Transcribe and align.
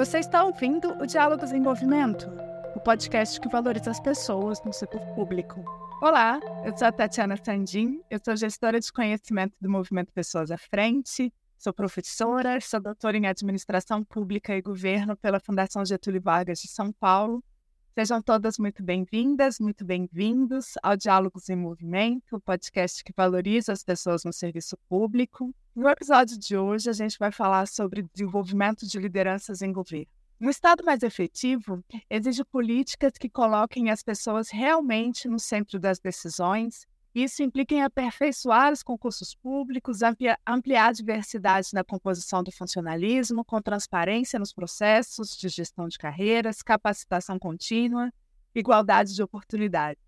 Você 0.00 0.18
está 0.18 0.42
ouvindo 0.42 0.94
o 0.94 1.06
Diálogos 1.06 1.52
em 1.52 1.60
Movimento, 1.60 2.26
o 2.74 2.80
podcast 2.80 3.38
que 3.38 3.50
valoriza 3.50 3.90
as 3.90 4.00
pessoas 4.00 4.58
no 4.64 4.72
setor 4.72 5.02
público. 5.14 5.62
Olá, 6.00 6.40
eu 6.64 6.74
sou 6.74 6.88
a 6.88 6.92
Tatiana 6.92 7.36
Sandim, 7.36 8.00
eu 8.08 8.18
sou 8.24 8.34
gestora 8.34 8.80
de 8.80 8.90
conhecimento 8.90 9.54
do 9.60 9.68
Movimento 9.68 10.10
Pessoas 10.10 10.50
à 10.50 10.56
Frente, 10.56 11.30
sou 11.58 11.74
professora, 11.74 12.58
sou 12.62 12.80
doutora 12.80 13.18
em 13.18 13.26
Administração 13.26 14.02
Pública 14.02 14.56
e 14.56 14.62
Governo 14.62 15.18
pela 15.18 15.38
Fundação 15.38 15.84
Getúlio 15.84 16.22
Vargas 16.22 16.60
de 16.60 16.68
São 16.68 16.90
Paulo 16.92 17.44
Sejam 17.92 18.22
todas 18.22 18.56
muito 18.56 18.84
bem-vindas, 18.84 19.58
muito 19.58 19.84
bem-vindos 19.84 20.74
ao 20.80 20.96
Diálogos 20.96 21.50
em 21.50 21.56
Movimento, 21.56 22.36
o 22.36 22.40
podcast 22.40 23.02
que 23.02 23.12
valoriza 23.14 23.72
as 23.72 23.82
pessoas 23.82 24.24
no 24.24 24.32
serviço 24.32 24.78
público. 24.88 25.52
No 25.74 25.88
episódio 25.88 26.38
de 26.38 26.56
hoje, 26.56 26.90
a 26.90 26.92
gente 26.92 27.18
vai 27.18 27.30
falar 27.30 27.66
sobre 27.66 28.02
desenvolvimento 28.12 28.86
de 28.86 28.98
lideranças 28.98 29.62
em 29.62 29.72
governo. 29.72 30.06
Um 30.40 30.50
Estado 30.50 30.84
mais 30.84 31.02
efetivo 31.02 31.84
exige 32.08 32.44
políticas 32.44 33.12
que 33.18 33.28
coloquem 33.28 33.90
as 33.90 34.02
pessoas 34.02 34.50
realmente 34.50 35.28
no 35.28 35.38
centro 35.38 35.78
das 35.78 35.98
decisões 35.98 36.86
isso 37.14 37.42
implica 37.42 37.74
em 37.74 37.82
aperfeiçoar 37.82 38.72
os 38.72 38.84
concursos 38.84 39.34
públicos, 39.34 39.98
ampliar 40.02 40.86
a 40.86 40.92
diversidade 40.92 41.70
na 41.72 41.82
composição 41.82 42.40
do 42.42 42.52
funcionalismo, 42.52 43.44
com 43.44 43.60
transparência 43.60 44.38
nos 44.38 44.52
processos 44.52 45.36
de 45.36 45.48
gestão 45.48 45.88
de 45.88 45.98
carreiras, 45.98 46.62
capacitação 46.62 47.36
contínua, 47.36 48.12
igualdade 48.54 49.12
de 49.12 49.22
oportunidade. 49.24 49.98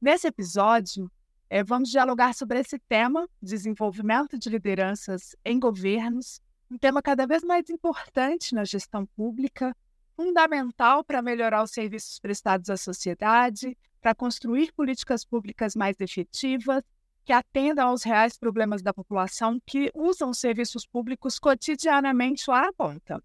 Nesse 0.00 0.26
episódio, 0.26 1.10
é, 1.52 1.62
vamos 1.62 1.90
dialogar 1.90 2.32
sobre 2.32 2.60
esse 2.60 2.78
tema, 2.78 3.28
desenvolvimento 3.42 4.38
de 4.38 4.48
lideranças 4.48 5.36
em 5.44 5.60
governos, 5.60 6.40
um 6.70 6.78
tema 6.78 7.02
cada 7.02 7.26
vez 7.26 7.44
mais 7.44 7.68
importante 7.68 8.54
na 8.54 8.64
gestão 8.64 9.04
pública, 9.04 9.76
fundamental 10.16 11.04
para 11.04 11.20
melhorar 11.20 11.62
os 11.62 11.70
serviços 11.70 12.18
prestados 12.18 12.70
à 12.70 12.76
sociedade, 12.78 13.76
para 14.00 14.14
construir 14.14 14.72
políticas 14.72 15.26
públicas 15.26 15.76
mais 15.76 16.00
efetivas, 16.00 16.82
que 17.22 17.34
atendam 17.34 17.88
aos 17.88 18.02
reais 18.02 18.38
problemas 18.38 18.80
da 18.80 18.94
população 18.94 19.60
que 19.66 19.92
usam 19.94 20.30
os 20.30 20.38
serviços 20.38 20.86
públicos 20.86 21.38
cotidianamente 21.38 22.44
lá 22.48 22.66
à 22.68 22.72
ponta. 22.72 23.22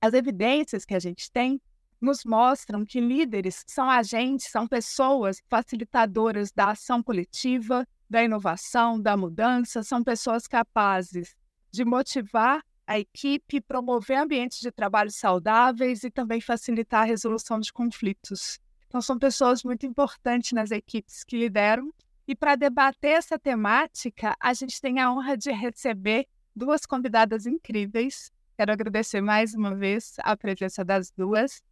As 0.00 0.14
evidências 0.14 0.84
que 0.84 0.94
a 0.94 1.00
gente 1.00 1.28
tem 1.32 1.60
nos 2.00 2.24
mostram 2.24 2.84
que 2.84 3.00
líderes 3.00 3.64
são 3.66 3.90
agentes, 3.90 4.46
são 4.50 4.66
pessoas 4.66 5.42
facilitadoras 5.48 6.52
da 6.52 6.70
ação 6.70 7.02
coletiva, 7.02 7.86
da 8.08 8.22
inovação, 8.22 9.00
da 9.00 9.16
mudança, 9.16 9.82
são 9.82 10.02
pessoas 10.02 10.46
capazes 10.46 11.36
de 11.70 11.84
motivar 11.84 12.62
a 12.86 12.98
equipe, 12.98 13.60
promover 13.60 14.16
ambientes 14.16 14.60
de 14.60 14.70
trabalho 14.70 15.10
saudáveis 15.10 16.04
e 16.04 16.10
também 16.10 16.40
facilitar 16.40 17.02
a 17.02 17.04
resolução 17.06 17.60
de 17.60 17.70
conflitos. 17.70 18.58
Então, 18.86 19.02
são 19.02 19.18
pessoas 19.18 19.62
muito 19.62 19.84
importantes 19.84 20.52
nas 20.52 20.70
equipes 20.70 21.22
que 21.22 21.36
lideram. 21.36 21.92
E 22.26 22.34
para 22.34 22.56
debater 22.56 23.12
essa 23.12 23.38
temática, 23.38 24.34
a 24.40 24.54
gente 24.54 24.80
tem 24.80 25.00
a 25.00 25.12
honra 25.12 25.36
de 25.36 25.50
receber 25.50 26.26
duas 26.56 26.86
convidadas 26.86 27.44
incríveis. 27.44 28.32
Quero 28.56 28.72
agradecer 28.72 29.20
mais 29.20 29.54
uma 29.54 29.74
vez 29.74 30.14
a 30.20 30.34
presença 30.34 30.82
das 30.82 31.10
duas. 31.10 31.62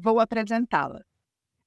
Vou 0.00 0.20
apresentá-la. 0.20 1.02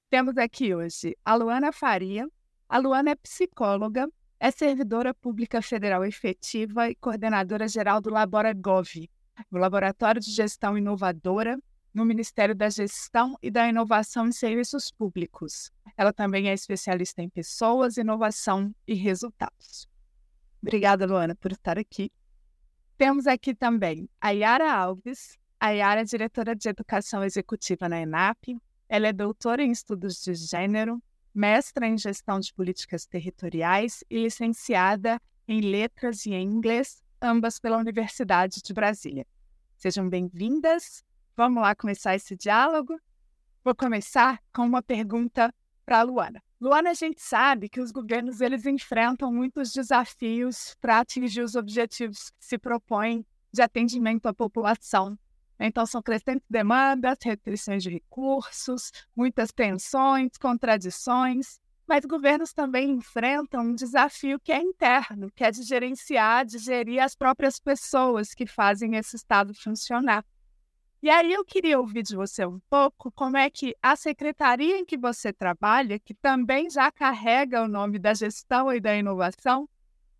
Temos 0.10 0.38
aqui 0.38 0.74
hoje 0.74 1.18
a 1.26 1.36
Luana 1.36 1.74
Faria. 1.74 2.26
A 2.70 2.78
Luana 2.78 3.12
é 3.12 3.16
psicóloga, 3.16 4.08
é 4.40 4.50
servidora 4.50 5.14
pública 5.14 5.62
federal 5.62 6.06
efetiva 6.06 6.90
e 6.90 6.96
coordenadora 6.96 7.68
geral 7.68 8.00
do 8.00 8.10
Labora 8.10 8.54
Gov, 8.54 9.10
o 9.52 9.58
Laboratório 9.58 10.22
de 10.22 10.32
Gestão 10.32 10.78
Inovadora 10.78 11.60
no 11.94 12.06
Ministério 12.06 12.56
da 12.56 12.70
Gestão 12.70 13.38
e 13.42 13.52
da 13.52 13.68
Inovação 13.68 14.26
em 14.26 14.32
Serviços 14.32 14.90
Públicos. 14.90 15.70
Ela 15.98 16.14
também 16.14 16.48
é 16.48 16.54
especialista 16.54 17.22
em 17.22 17.28
pessoas, 17.28 17.98
inovação 17.98 18.74
e 18.88 18.94
resultados. 18.94 19.90
Obrigada, 20.62 21.06
Luana, 21.06 21.36
por 21.36 21.52
estar 21.52 21.78
aqui. 21.78 22.10
Temos 22.98 23.28
aqui 23.28 23.54
também 23.54 24.08
a 24.22 24.30
Yara 24.30 24.72
Alves. 24.72 25.38
A 25.64 25.70
Yara 25.70 26.02
é 26.02 26.04
diretora 26.04 26.56
de 26.56 26.68
Educação 26.68 27.24
Executiva 27.24 27.88
na 27.88 28.02
ENAP. 28.02 28.58
Ela 28.90 29.10
é 29.10 29.14
doutora 29.14 29.62
em 29.62 29.70
Estudos 29.70 30.20
de 30.24 30.34
Gênero, 30.34 31.00
mestra 31.32 31.86
em 31.86 31.96
Gestão 31.96 32.40
de 32.40 32.52
Políticas 32.52 33.06
Territoriais 33.06 34.04
e 34.10 34.24
licenciada 34.24 35.22
em 35.48 35.62
Letras 35.62 36.26
e 36.26 36.34
em 36.34 36.44
Inglês, 36.44 37.04
ambas 37.22 37.60
pela 37.60 37.78
Universidade 37.78 38.60
de 38.64 38.74
Brasília. 38.74 39.24
Sejam 39.78 40.10
bem-vindas 40.10 41.04
Vamos 41.38 41.62
lá 41.62 41.76
começar 41.76 42.16
esse 42.16 42.36
diálogo? 42.36 43.00
Vou 43.64 43.76
começar 43.76 44.42
com 44.52 44.66
uma 44.66 44.82
pergunta 44.82 45.54
para 45.86 46.00
a 46.00 46.02
Luana. 46.02 46.42
Luana, 46.60 46.90
a 46.90 46.96
gente 46.96 47.22
sabe 47.22 47.70
que 47.70 47.80
os 47.80 47.92
governos 47.92 48.42
eles 48.42 48.66
enfrentam 48.66 49.32
muitos 49.32 49.72
desafios 49.72 50.76
para 50.82 51.00
atingir 51.02 51.42
os 51.42 51.54
objetivos 51.54 52.32
que 52.32 52.46
se 52.46 52.58
propõem 52.58 53.24
de 53.54 53.62
atendimento 53.62 54.26
à 54.26 54.34
população. 54.34 55.18
Então, 55.64 55.86
são 55.86 56.02
crescentes 56.02 56.48
demandas, 56.50 57.18
restrições 57.22 57.84
de 57.84 57.90
recursos, 57.92 58.92
muitas 59.16 59.52
tensões, 59.52 60.36
contradições, 60.38 61.60
mas 61.88 62.04
governos 62.04 62.52
também 62.52 62.90
enfrentam 62.90 63.62
um 63.62 63.76
desafio 63.76 64.40
que 64.40 64.52
é 64.52 64.60
interno, 64.60 65.30
que 65.36 65.44
é 65.44 65.52
de 65.52 65.62
gerenciar, 65.62 66.46
de 66.46 66.58
gerir 66.58 67.00
as 67.00 67.16
próprias 67.16 67.60
pessoas 67.60 68.34
que 68.34 68.48
fazem 68.48 68.96
esse 68.96 69.16
Estado 69.16 69.54
funcionar. 69.54 70.26
E 71.04 71.10
aí 71.10 71.34
eu 71.34 71.44
queria 71.46 71.80
ouvir 71.80 72.04
de 72.04 72.16
você 72.16 72.46
um 72.46 72.60
pouco 72.70 73.12
como 73.12 73.38
é 73.38 73.50
que 73.50 73.76
a 73.82 73.96
secretaria 73.96 74.78
em 74.78 74.86
que 74.86 74.98
você 74.98 75.34
trabalha, 75.34 76.00
que 76.00 76.14
também 76.14 76.70
já 76.70 76.92
carrega 76.92 77.62
o 77.62 77.68
nome 77.68 78.00
da 78.00 78.14
gestão 78.14 78.72
e 78.74 78.80
da 78.80 78.96
inovação, 78.96 79.68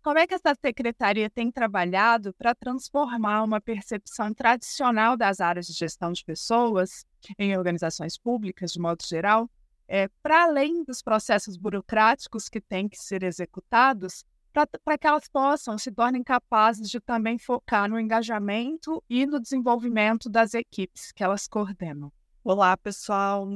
como 0.02 0.18
é 0.18 0.26
que 0.26 0.34
essa 0.34 0.54
secretaria 0.54 1.30
tem 1.30 1.50
trabalhado 1.50 2.34
para 2.34 2.54
transformar 2.54 3.44
uma 3.44 3.60
percepção 3.60 4.34
tradicional 4.34 5.16
das 5.16 5.40
áreas 5.40 5.66
de 5.66 5.72
gestão 5.72 6.12
de 6.12 6.24
pessoas 6.24 7.06
em 7.38 7.56
organizações 7.56 8.18
públicas, 8.18 8.72
de 8.72 8.80
modo 8.80 9.02
geral, 9.06 9.48
é, 9.86 10.08
para 10.22 10.44
além 10.44 10.82
dos 10.84 11.02
processos 11.02 11.56
burocráticos 11.56 12.48
que 12.48 12.60
têm 12.60 12.88
que 12.88 12.98
ser 12.98 13.22
executados, 13.22 14.24
para 14.52 14.98
que 14.98 15.06
elas 15.06 15.28
possam 15.28 15.78
se 15.78 15.90
tornem 15.90 16.22
capazes 16.22 16.90
de 16.90 17.00
também 17.00 17.38
focar 17.38 17.88
no 17.88 17.98
engajamento 17.98 19.02
e 19.08 19.24
no 19.24 19.40
desenvolvimento 19.40 20.28
das 20.28 20.52
equipes 20.52 21.12
que 21.12 21.24
elas 21.24 21.46
coordenam. 21.46 22.12
Olá, 22.44 22.76
pessoal. 22.76 23.48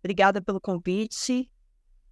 Obrigada 0.00 0.42
pelo 0.42 0.60
convite. 0.60 1.50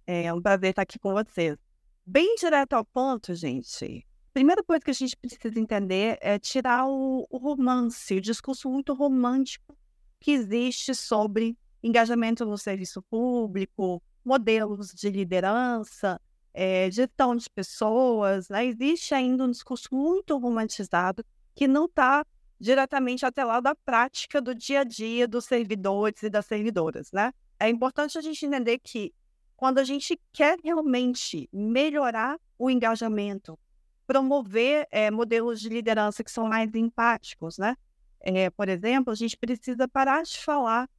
É 0.07 0.33
um 0.33 0.41
prazer 0.41 0.71
estar 0.71 0.81
aqui 0.81 0.97
com 0.97 1.11
vocês. 1.11 1.70
Bem 2.05 2.35
direto 2.35 2.73
ao 2.73 2.83
ponto, 2.83 3.33
gente. 3.35 4.05
Primeira 4.33 4.63
coisa 4.63 4.83
que 4.83 4.91
a 4.91 4.93
gente 4.93 5.15
precisa 5.15 5.59
entender 5.59 6.17
é 6.21 6.39
tirar 6.39 6.87
o, 6.87 7.27
o 7.29 7.37
romance, 7.37 8.15
o 8.15 8.21
discurso 8.21 8.69
muito 8.69 8.93
romântico 8.93 9.77
que 10.19 10.31
existe 10.31 10.95
sobre 10.95 11.57
engajamento 11.83 12.45
no 12.45 12.57
serviço 12.57 13.01
público, 13.03 14.01
modelos 14.25 14.93
de 14.93 15.09
liderança, 15.09 16.19
é, 16.53 16.89
gestão 16.91 17.35
de 17.35 17.49
pessoas, 17.49 18.49
né? 18.49 18.65
existe 18.65 19.13
ainda 19.13 19.43
um 19.43 19.51
discurso 19.51 19.89
muito 19.91 20.37
romantizado 20.37 21.23
que 21.55 21.67
não 21.67 21.85
está 21.85 22.25
diretamente 22.59 23.25
atrelado 23.25 23.67
à 23.67 23.75
prática 23.75 24.41
do 24.41 24.53
dia 24.53 24.81
a 24.81 24.83
dia 24.83 25.27
dos 25.27 25.45
servidores 25.45 26.23
e 26.23 26.29
das 26.29 26.45
servidoras. 26.45 27.11
Né? 27.11 27.31
É 27.59 27.69
importante 27.69 28.17
a 28.17 28.21
gente 28.21 28.45
entender 28.45 28.79
que 28.79 29.13
quando 29.61 29.77
a 29.77 29.83
gente 29.83 30.19
quer 30.33 30.57
realmente 30.63 31.47
melhorar 31.53 32.39
o 32.57 32.67
engajamento, 32.67 33.59
promover 34.07 34.87
é, 34.89 35.11
modelos 35.11 35.61
de 35.61 35.69
liderança 35.69 36.23
que 36.23 36.31
são 36.31 36.47
mais 36.47 36.73
empáticos, 36.73 37.59
né? 37.59 37.75
É, 38.21 38.49
por 38.49 38.67
exemplo, 38.67 39.13
a 39.13 39.15
gente 39.15 39.37
precisa 39.37 39.87
parar 39.87 40.23
de 40.23 40.39
falar, 40.39 40.89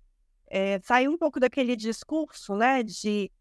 é, 0.47 0.79
sair 0.79 1.09
um 1.09 1.19
pouco 1.19 1.41
daquele 1.41 1.75
discurso, 1.75 2.55
né, 2.55 2.85
de 2.85 3.33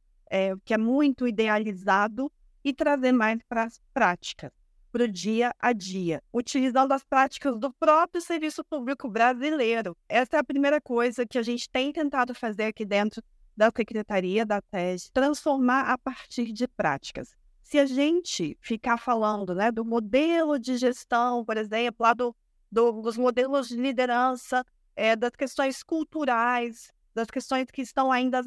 que 0.66 0.74
é 0.74 0.78
muito 0.78 1.28
idealizado, 1.28 2.32
e 2.64 2.74
trazer 2.74 3.12
mais 3.12 3.38
para 3.48 3.66
as 3.66 3.80
práticas, 3.94 4.50
para 4.92 5.04
o 5.04 5.08
dia 5.08 5.54
a 5.60 5.72
dia, 5.72 6.24
utilizando 6.34 6.94
as 6.94 7.04
práticas 7.04 7.60
do 7.60 7.72
próprio 7.74 8.22
serviço 8.22 8.64
público 8.64 9.08
brasileiro. 9.08 9.96
Essa 10.10 10.38
é 10.38 10.40
a 10.40 10.44
primeira 10.44 10.82
coisa 10.82 11.28
que 11.28 11.38
a 11.38 11.44
gente 11.44 11.70
tem 11.70 11.92
tentado 11.92 12.34
fazer 12.34 12.64
aqui 12.64 12.86
dentro 12.86 13.22
da 13.62 13.70
Secretaria 13.70 14.44
da 14.44 14.60
TES, 14.60 15.12
transformar 15.12 15.92
a 15.92 15.96
partir 15.96 16.52
de 16.52 16.68
práticas. 16.68 17.36
Se 17.62 17.78
a 17.78 17.86
gente 17.86 18.58
ficar 18.60 18.98
falando 18.98 19.54
né, 19.54 19.72
do 19.72 19.86
modelo 19.86 20.58
de 20.58 20.78
gestão, 20.78 21.46
por 21.46 21.58
exemplo, 21.58 21.98
lá 22.00 22.16
do, 22.16 22.36
do 22.72 22.92
dos 23.04 23.18
modelos 23.18 23.68
de 23.68 23.76
liderança, 23.76 24.66
é, 24.96 25.16
das 25.16 25.36
questões 25.36 25.84
culturais, 25.84 26.92
das 27.14 27.28
questões 27.28 27.68
que 27.70 27.84
estão 27.84 28.12
ainda, 28.12 28.42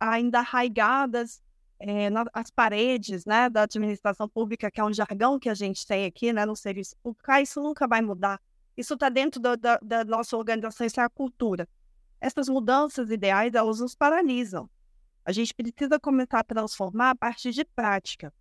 ainda 0.00 0.40
arraigadas 0.40 1.40
é, 1.78 2.10
nas 2.10 2.50
paredes 2.50 3.24
né, 3.24 3.48
da 3.48 3.62
administração 3.62 4.28
pública, 4.28 4.72
que 4.72 4.80
é 4.80 4.84
um 4.84 4.92
jargão 4.92 5.38
que 5.38 5.48
a 5.48 5.54
gente 5.54 5.86
tem 5.86 6.04
aqui 6.04 6.32
né, 6.32 6.44
no 6.44 6.56
serviço 6.56 6.96
público, 7.00 7.30
ah, 7.30 7.40
isso 7.40 7.62
nunca 7.62 7.86
vai 7.86 8.02
mudar. 8.02 8.40
Isso 8.76 8.94
está 8.94 9.08
dentro 9.08 9.40
da, 9.40 9.54
da, 9.54 9.78
da 9.80 10.04
nossa 10.04 10.36
organização, 10.36 10.84
isso 10.84 11.00
é 11.00 11.04
a 11.04 11.08
cultura. 11.08 11.68
Essas 12.20 12.48
mudanças 12.48 13.10
ideais, 13.10 13.54
elas 13.54 13.80
nos 13.80 13.94
paralisam. 13.94 14.68
A 15.24 15.32
gente 15.32 15.54
precisa 15.54 16.00
começar 16.00 16.40
a 16.40 16.44
transformar 16.44 17.10
a 17.10 17.14
partir 17.14 17.52
de 17.52 17.64
prática. 17.64 18.32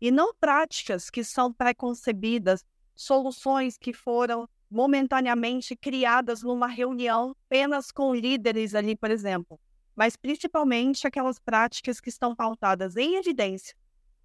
E 0.00 0.10
não 0.10 0.34
práticas 0.34 1.10
que 1.10 1.24
são 1.24 1.52
preconcebidas, 1.52 2.64
soluções 2.94 3.76
que 3.76 3.92
foram 3.92 4.48
momentaneamente 4.70 5.76
criadas 5.76 6.42
numa 6.42 6.66
reunião 6.66 7.34
apenas 7.46 7.90
com 7.90 8.14
líderes 8.14 8.74
ali, 8.74 8.96
por 8.96 9.10
exemplo, 9.10 9.60
mas 9.94 10.16
principalmente 10.16 11.06
aquelas 11.06 11.38
práticas 11.38 12.00
que 12.00 12.08
estão 12.08 12.34
pautadas 12.34 12.96
em 12.96 13.16
evidência, 13.16 13.76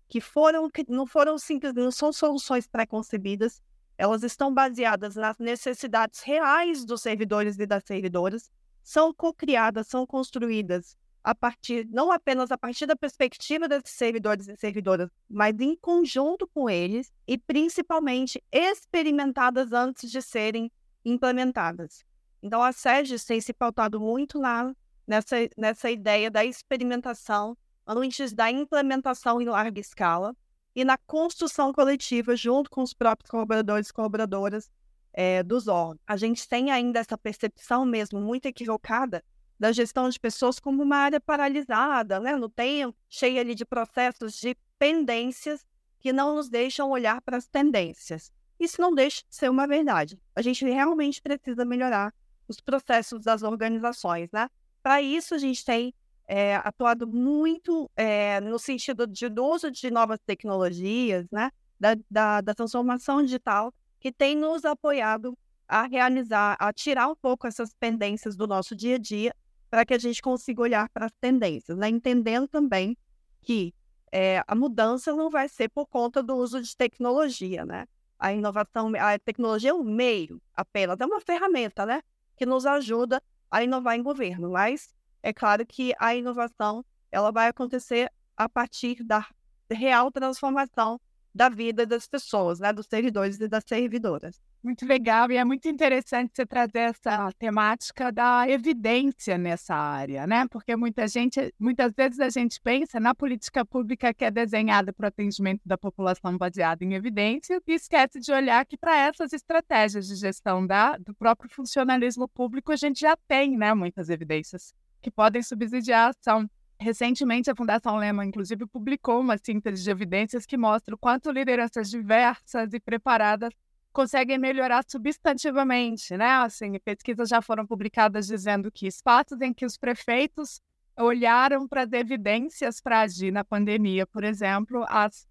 que 0.09 0.19
foram 0.19 0.69
que 0.69 0.85
não 0.89 1.05
foram 1.05 1.37
simples, 1.37 1.73
não 1.73 1.91
são 1.91 2.11
soluções 2.11 2.67
preconcebidas, 2.67 3.61
elas 3.97 4.23
estão 4.23 4.53
baseadas 4.53 5.15
nas 5.15 5.37
necessidades 5.37 6.21
reais 6.21 6.83
dos 6.83 7.01
servidores 7.01 7.57
e 7.59 7.65
das 7.65 7.83
servidoras, 7.85 8.49
são 8.83 9.13
co-criadas, 9.13 9.87
são 9.87 10.05
construídas 10.05 10.97
a 11.23 11.35
partir 11.35 11.87
não 11.91 12.11
apenas 12.11 12.51
a 12.51 12.57
partir 12.57 12.85
da 12.85 12.95
perspectiva 12.95 13.67
desses 13.67 13.91
servidores 13.91 14.47
e 14.47 14.57
servidoras, 14.57 15.09
mas 15.29 15.59
em 15.59 15.75
conjunto 15.75 16.47
com 16.47 16.69
eles 16.69 17.11
e 17.27 17.37
principalmente 17.37 18.43
experimentadas 18.51 19.71
antes 19.71 20.09
de 20.09 20.21
serem 20.21 20.71
implementadas. 21.05 22.03
Então 22.41 22.61
a 22.61 22.71
SEGES 22.71 23.23
tem 23.23 23.39
se 23.39 23.53
pautado 23.53 23.99
muito 23.99 24.39
lá 24.39 24.73
nessa, 25.05 25.35
nessa 25.55 25.91
ideia 25.91 26.31
da 26.31 26.43
experimentação 26.43 27.55
antes 27.85 28.33
da 28.33 28.49
implementação 28.49 29.41
em 29.41 29.45
larga 29.45 29.79
escala 29.79 30.35
e 30.75 30.83
na 30.83 30.97
construção 30.97 31.73
coletiva 31.73 32.35
junto 32.35 32.69
com 32.69 32.81
os 32.81 32.93
próprios 32.93 33.29
colaboradores 33.29 33.89
e 33.89 33.93
colaboradoras 33.93 34.71
é, 35.13 35.43
dos 35.43 35.67
órgãos. 35.67 35.99
A 36.07 36.17
gente 36.17 36.47
tem 36.47 36.71
ainda 36.71 36.99
essa 36.99 37.17
percepção 37.17 37.85
mesmo 37.85 38.19
muito 38.19 38.45
equivocada 38.45 39.23
da 39.59 39.71
gestão 39.71 40.09
de 40.09 40.19
pessoas 40.19 40.59
como 40.59 40.81
uma 40.81 40.97
área 40.97 41.19
paralisada, 41.19 42.19
né, 42.19 42.35
no 42.35 42.49
tempo, 42.49 42.97
cheia 43.07 43.41
ali 43.41 43.53
de 43.53 43.63
processos 43.63 44.33
de 44.33 44.55
pendências 44.79 45.63
que 45.99 46.11
não 46.11 46.35
nos 46.35 46.49
deixam 46.49 46.89
olhar 46.89 47.21
para 47.21 47.37
as 47.37 47.47
tendências. 47.47 48.31
Isso 48.59 48.81
não 48.81 48.93
deixa 48.93 49.21
de 49.29 49.35
ser 49.35 49.49
uma 49.49 49.67
verdade. 49.67 50.19
A 50.35 50.41
gente 50.41 50.65
realmente 50.65 51.21
precisa 51.21 51.63
melhorar 51.63 52.13
os 52.47 52.59
processos 52.59 53.23
das 53.23 53.43
organizações, 53.43 54.29
né? 54.31 54.49
Para 54.81 55.01
isso, 55.01 55.35
a 55.35 55.37
gente 55.37 55.63
tem 55.63 55.93
é, 56.27 56.55
atuado 56.55 57.07
muito 57.07 57.89
é, 57.95 58.39
no 58.41 58.57
sentido 58.57 59.05
de 59.05 59.29
do 59.29 59.45
uso 59.45 59.69
de 59.69 59.91
novas 59.91 60.19
tecnologias, 60.25 61.27
né? 61.31 61.51
Da, 61.79 61.95
da, 62.09 62.41
da 62.41 62.53
transformação 62.53 63.23
digital, 63.23 63.73
que 64.01 64.11
tem 64.11 64.35
nos 64.35 64.65
apoiado 64.65 65.37
a 65.67 65.83
realizar, 65.83 66.57
a 66.59 66.73
tirar 66.73 67.07
um 67.07 67.15
pouco 67.15 67.47
essas 67.47 67.73
pendências 67.75 68.35
do 68.35 68.47
nosso 68.47 68.75
dia 68.75 68.95
a 68.95 68.97
dia 68.97 69.33
para 69.69 69.85
que 69.85 69.93
a 69.93 69.97
gente 69.97 70.21
consiga 70.21 70.61
olhar 70.61 70.89
para 70.89 71.05
as 71.05 71.13
tendências, 71.21 71.77
né? 71.77 71.87
entendendo 71.87 72.47
também 72.47 72.97
que 73.41 73.73
é, 74.11 74.43
a 74.45 74.55
mudança 74.55 75.15
não 75.15 75.29
vai 75.29 75.47
ser 75.47 75.69
por 75.69 75.85
conta 75.85 76.21
do 76.21 76.35
uso 76.35 76.61
de 76.61 76.75
tecnologia, 76.75 77.65
né? 77.65 77.85
A 78.19 78.33
inovação, 78.33 78.91
a 78.99 79.17
tecnologia 79.17 79.69
é 79.69 79.73
um 79.73 79.83
meio 79.83 80.41
apenas, 80.53 80.99
é 80.99 81.05
uma 81.05 81.21
ferramenta, 81.21 81.85
né? 81.85 82.01
Que 82.35 82.45
nos 82.45 82.65
ajuda 82.65 83.23
a 83.49 83.63
inovar 83.63 83.95
em 83.95 84.03
governo, 84.03 84.51
mas 84.51 84.93
é 85.23 85.31
claro 85.31 85.65
que 85.65 85.93
a 85.97 86.13
inovação 86.13 86.83
ela 87.09 87.31
vai 87.31 87.47
acontecer 87.47 88.11
a 88.35 88.49
partir 88.49 89.01
da 89.01 89.25
real 89.69 90.11
transformação 90.11 90.99
da 91.33 91.49
vida 91.49 91.85
das 91.85 92.07
pessoas, 92.07 92.59
né? 92.59 92.73
Dos 92.73 92.87
servidores 92.87 93.39
e 93.39 93.47
das 93.47 93.63
servidoras. 93.67 94.39
Muito 94.63 94.85
legal 94.85 95.31
e 95.31 95.37
é 95.37 95.43
muito 95.43 95.67
interessante 95.67 96.33
você 96.35 96.45
trazer 96.45 96.79
essa 96.79 97.31
temática 97.39 98.11
da 98.11 98.47
evidência 98.47 99.37
nessa 99.37 99.73
área, 99.73 100.27
né? 100.27 100.45
Porque 100.49 100.75
muita 100.75 101.07
gente, 101.07 101.53
muitas 101.59 101.93
vezes 101.93 102.19
a 102.19 102.29
gente 102.29 102.61
pensa 102.61 102.99
na 102.99 103.15
política 103.15 103.65
pública 103.65 104.13
que 104.13 104.23
é 104.23 104.29
desenhada 104.29 104.93
para 104.93 105.05
o 105.05 105.07
atendimento 105.07 105.61
da 105.65 105.77
população 105.77 106.37
baseada 106.37 106.83
em 106.83 106.93
evidência 106.93 107.59
e 107.65 107.73
esquece 107.73 108.19
de 108.19 108.31
olhar 108.31 108.63
que 108.65 108.77
para 108.77 108.95
essas 108.99 109.33
estratégias 109.33 110.07
de 110.07 110.15
gestão 110.15 110.67
da, 110.67 110.95
do 110.97 111.13
próprio 111.15 111.49
funcionalismo 111.49 112.27
público 112.27 112.71
a 112.71 112.75
gente 112.75 112.99
já 112.99 113.17
tem, 113.27 113.57
né, 113.57 113.73
muitas 113.73 114.09
evidências 114.09 114.73
que 115.01 115.09
podem 115.09 115.41
subsidiar 115.41 116.07
a 116.07 116.09
ação. 116.09 116.47
Recentemente, 116.81 117.51
a 117.51 117.55
Fundação 117.55 117.95
Lema, 117.95 118.25
inclusive, 118.25 118.65
publicou 118.65 119.21
uma 119.21 119.37
síntese 119.37 119.83
de 119.83 119.91
evidências 119.91 120.47
que 120.47 120.57
mostra 120.57 120.95
o 120.95 120.97
quanto 120.97 121.29
lideranças 121.29 121.91
diversas 121.91 122.73
e 122.73 122.79
preparadas 122.79 123.53
conseguem 123.93 124.39
melhorar 124.39 124.83
substantivamente, 124.87 126.17
né? 126.17 126.25
Assim, 126.37 126.79
pesquisas 126.79 127.29
já 127.29 127.39
foram 127.39 127.67
publicadas 127.67 128.25
dizendo 128.25 128.71
que 128.71 128.87
espaços 128.87 129.39
em 129.41 129.53
que 129.53 129.63
os 129.63 129.77
prefeitos 129.77 130.59
olharam 130.97 131.67
para 131.67 131.83
as 131.83 131.93
evidências 131.93 132.81
para 132.81 133.01
agir 133.01 133.31
na 133.31 133.43
pandemia, 133.43 134.07
por 134.07 134.23
exemplo, 134.23 134.83
as, 134.89 135.27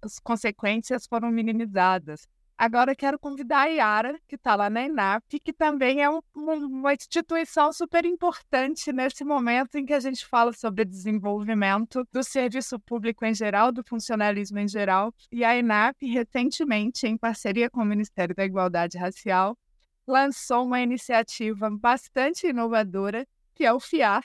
as 0.00 0.18
consequências 0.20 1.06
foram 1.06 1.30
minimizadas. 1.30 2.26
Agora 2.56 2.94
quero 2.94 3.18
convidar 3.18 3.62
a 3.62 3.66
Yara, 3.66 4.18
que 4.28 4.36
está 4.36 4.54
lá 4.54 4.70
na 4.70 4.84
INAP, 4.84 5.40
que 5.40 5.52
também 5.52 6.00
é 6.00 6.08
um, 6.08 6.20
uma 6.34 6.94
instituição 6.94 7.72
super 7.72 8.04
importante 8.04 8.92
nesse 8.92 9.24
momento 9.24 9.74
em 9.74 9.84
que 9.84 9.92
a 9.92 9.98
gente 9.98 10.24
fala 10.24 10.52
sobre 10.52 10.84
desenvolvimento 10.84 12.06
do 12.12 12.22
serviço 12.22 12.78
público 12.78 13.24
em 13.24 13.34
geral, 13.34 13.72
do 13.72 13.82
funcionalismo 13.82 14.60
em 14.60 14.68
geral. 14.68 15.12
E 15.32 15.44
a 15.44 15.58
INAP, 15.58 16.06
recentemente, 16.06 17.08
em 17.08 17.18
parceria 17.18 17.68
com 17.68 17.82
o 17.82 17.84
Ministério 17.84 18.36
da 18.36 18.44
Igualdade 18.44 18.98
Racial, 18.98 19.58
lançou 20.06 20.64
uma 20.64 20.80
iniciativa 20.80 21.68
bastante 21.68 22.46
inovadora, 22.46 23.26
que 23.52 23.64
é 23.64 23.72
o 23.72 23.80
FIAR, 23.80 24.24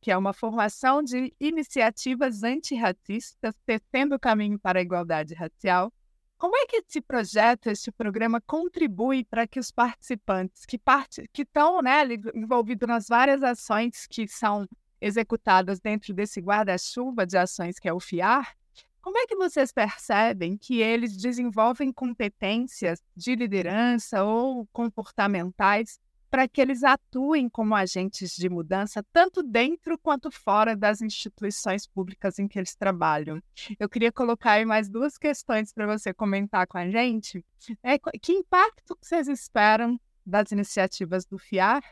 que 0.00 0.10
é 0.10 0.16
uma 0.16 0.32
formação 0.32 1.02
de 1.02 1.34
iniciativas 1.38 2.42
antirracistas, 2.42 3.54
tecendo 3.66 4.14
o 4.14 4.20
caminho 4.20 4.58
para 4.58 4.78
a 4.78 4.82
igualdade 4.82 5.34
racial 5.34 5.92
como 6.38 6.56
é 6.56 6.66
que 6.66 6.76
esse 6.76 7.00
projeto, 7.00 7.68
esse 7.68 7.90
programa 7.90 8.40
contribui 8.40 9.24
para 9.24 9.46
que 9.46 9.58
os 9.58 9.70
participantes 9.70 10.66
que 10.66 10.78
parte, 10.78 11.28
que 11.32 11.42
estão 11.42 11.80
né, 11.80 12.02
envolvidos 12.34 12.86
nas 12.86 13.08
várias 13.08 13.42
ações 13.42 14.06
que 14.06 14.28
são 14.28 14.68
executadas 15.00 15.80
dentro 15.80 16.12
desse 16.12 16.40
guarda-chuva 16.40 17.26
de 17.26 17.36
ações 17.36 17.78
que 17.78 17.88
é 17.88 17.92
o 17.92 18.00
FIAR, 18.00 18.56
como 19.00 19.18
é 19.18 19.26
que 19.26 19.36
vocês 19.36 19.70
percebem 19.70 20.56
que 20.56 20.80
eles 20.80 21.16
desenvolvem 21.16 21.92
competências 21.92 23.00
de 23.14 23.36
liderança 23.36 24.24
ou 24.24 24.66
comportamentais 24.72 26.00
para 26.30 26.48
que 26.48 26.60
eles 26.60 26.82
atuem 26.82 27.48
como 27.48 27.74
agentes 27.74 28.34
de 28.36 28.48
mudança, 28.48 29.04
tanto 29.12 29.42
dentro 29.42 29.98
quanto 29.98 30.30
fora 30.30 30.76
das 30.76 31.00
instituições 31.00 31.86
públicas 31.86 32.38
em 32.38 32.48
que 32.48 32.58
eles 32.58 32.74
trabalham. 32.74 33.42
Eu 33.78 33.88
queria 33.88 34.12
colocar 34.12 34.52
aí 34.52 34.64
mais 34.64 34.88
duas 34.88 35.16
questões 35.16 35.72
para 35.72 35.86
você 35.86 36.12
comentar 36.12 36.66
com 36.66 36.78
a 36.78 36.88
gente. 36.90 37.44
É, 37.82 37.98
que 37.98 38.32
impacto 38.32 38.96
vocês 39.00 39.28
esperam 39.28 39.98
das 40.24 40.50
iniciativas 40.50 41.24
do 41.24 41.38
FIAR 41.38 41.82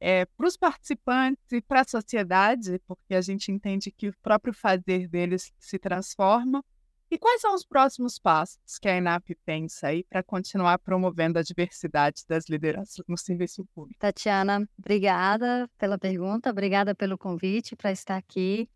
é, 0.00 0.24
para 0.26 0.46
os 0.46 0.56
participantes 0.56 1.52
e 1.52 1.60
para 1.60 1.80
a 1.80 1.84
sociedade, 1.84 2.80
porque 2.86 3.14
a 3.14 3.20
gente 3.20 3.50
entende 3.50 3.90
que 3.90 4.08
o 4.08 4.14
próprio 4.22 4.52
fazer 4.52 5.08
deles 5.08 5.52
se 5.58 5.78
transforma, 5.78 6.64
e 7.10 7.18
quais 7.18 7.40
são 7.40 7.54
os 7.54 7.64
próximos 7.64 8.18
passos 8.18 8.78
que 8.80 8.88
a 8.88 8.96
ENAP 8.96 9.34
pensa 9.44 9.88
aí 9.88 10.02
para 10.02 10.22
continuar 10.22 10.78
promovendo 10.78 11.38
a 11.38 11.42
diversidade 11.42 12.24
das 12.28 12.48
lideranças 12.48 13.04
no 13.06 13.16
serviço 13.16 13.64
público? 13.74 13.98
Tatiana, 14.00 14.68
obrigada 14.76 15.70
pela 15.78 15.96
pergunta, 15.98 16.50
obrigada 16.50 16.94
pelo 16.94 17.16
convite 17.16 17.76
para 17.76 17.92
estar 17.92 18.16
aqui. 18.16 18.68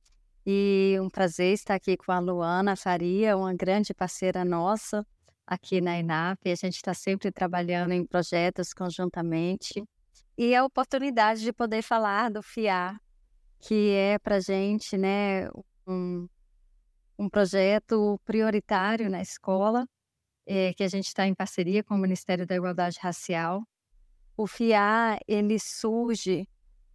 E 0.46 0.96
um 1.00 1.10
prazer 1.10 1.52
estar 1.52 1.74
aqui 1.74 1.96
com 1.96 2.12
a 2.12 2.18
Luana 2.18 2.76
Faria, 2.76 3.36
uma 3.36 3.52
grande 3.52 3.92
parceira 3.92 4.44
nossa 4.44 5.04
aqui 5.46 5.80
na 5.80 5.98
ENAP. 5.98 6.46
A 6.46 6.54
gente 6.54 6.76
está 6.76 6.94
sempre 6.94 7.32
trabalhando 7.32 7.92
em 7.92 8.06
projetos 8.06 8.72
conjuntamente. 8.72 9.84
E 10.38 10.54
a 10.54 10.64
oportunidade 10.64 11.42
de 11.42 11.52
poder 11.52 11.82
falar 11.82 12.30
do 12.30 12.42
FIAR, 12.42 12.98
que 13.58 13.90
é 13.90 14.18
para 14.18 14.36
a 14.36 14.40
gente 14.40 14.96
né, 14.96 15.50
um, 15.86 16.26
um 17.20 17.28
projeto 17.28 18.18
prioritário 18.24 19.10
na 19.10 19.20
escola, 19.20 19.86
é, 20.46 20.72
que 20.72 20.82
a 20.82 20.88
gente 20.88 21.08
está 21.08 21.26
em 21.26 21.34
parceria 21.34 21.84
com 21.84 21.94
o 21.94 21.98
Ministério 21.98 22.46
da 22.46 22.56
Igualdade 22.56 22.98
Racial. 22.98 23.62
O 24.34 24.46
FIA 24.46 25.20
ele 25.28 25.58
surge 25.58 26.48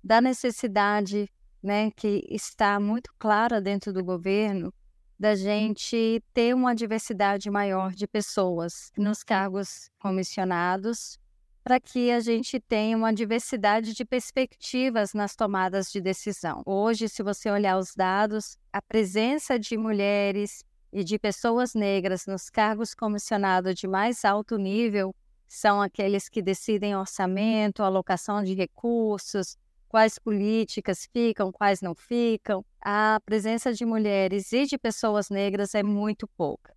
da 0.04 0.20
necessidade, 0.20 1.30
né, 1.62 1.92
que 1.92 2.26
está 2.28 2.80
muito 2.80 3.14
clara 3.20 3.62
dentro 3.62 3.94
do 3.94 4.04
governo, 4.04 4.74
da 5.18 5.36
gente 5.36 6.24
ter 6.34 6.56
uma 6.56 6.74
diversidade 6.74 7.52
maior 7.52 7.92
de 7.92 8.08
pessoas 8.08 8.92
nos 8.98 9.24
cargos 9.24 9.92
comissionados 10.00 11.20
para 11.66 11.80
que 11.80 12.12
a 12.12 12.20
gente 12.20 12.60
tenha 12.60 12.96
uma 12.96 13.12
diversidade 13.12 13.96
de 13.96 14.06
perspectivas 14.06 15.16
nas 15.16 15.36
tomadas 15.36 15.92
de 15.92 16.00
decisão. 16.00 16.62
Hoje, 16.64 17.10
se 17.10 17.24
você 17.24 17.50
olhar 17.50 17.80
os 17.80 17.96
dados, 17.96 18.56
a 18.72 18.80
presença 18.80 19.58
de 19.58 19.76
mulheres 19.76 20.64
e 20.94 21.04
de 21.04 21.18
pessoas 21.18 21.74
negras 21.74 22.28
nos 22.28 22.52
cargos 22.52 22.94
comissionados 22.94 23.74
de 23.74 23.88
mais 23.88 24.24
alto 24.24 24.60
nível 24.60 25.12
são 25.48 25.82
aqueles 25.82 26.30
que 26.30 26.40
decidem 26.40 26.96
orçamento, 26.96 27.82
alocação 27.82 28.44
de 28.44 28.54
recursos, 28.54 29.58
quais 29.90 30.20
políticas 30.20 31.10
ficam, 31.12 31.52
quais 31.52 31.82
não 31.82 31.96
ficam. 31.96 32.64
A 32.80 33.20
presença 33.26 33.74
de 33.74 33.86
mulheres 33.86 34.54
e 34.54 34.68
de 34.68 34.78
pessoas 34.78 35.32
negras 35.32 35.74
é 35.74 35.82
muito 35.82 36.28
pouca. 36.38 36.76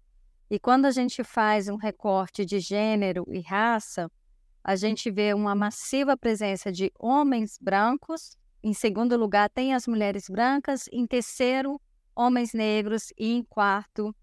E 0.50 0.58
quando 0.58 0.86
a 0.86 0.90
gente 0.90 1.22
faz 1.22 1.68
um 1.68 1.76
recorte 1.76 2.42
de 2.42 2.58
gênero 2.58 3.26
e 3.28 3.40
raça, 3.40 4.10
a 4.62 4.76
gente 4.76 5.10
vê 5.10 5.32
uma 5.32 5.54
massiva 5.54 6.16
presença 6.16 6.70
de 6.70 6.92
homens 6.98 7.58
brancos. 7.60 8.36
Em 8.62 8.74
segundo 8.74 9.16
lugar, 9.16 9.48
tem 9.48 9.74
as 9.74 9.86
mulheres 9.86 10.28
brancas. 10.28 10.88
Em 10.92 11.06
terceiro, 11.06 11.80
homens 12.14 12.52
negros. 12.52 13.12
E 13.18 13.32
em 13.32 13.42
quarto, 13.42 14.14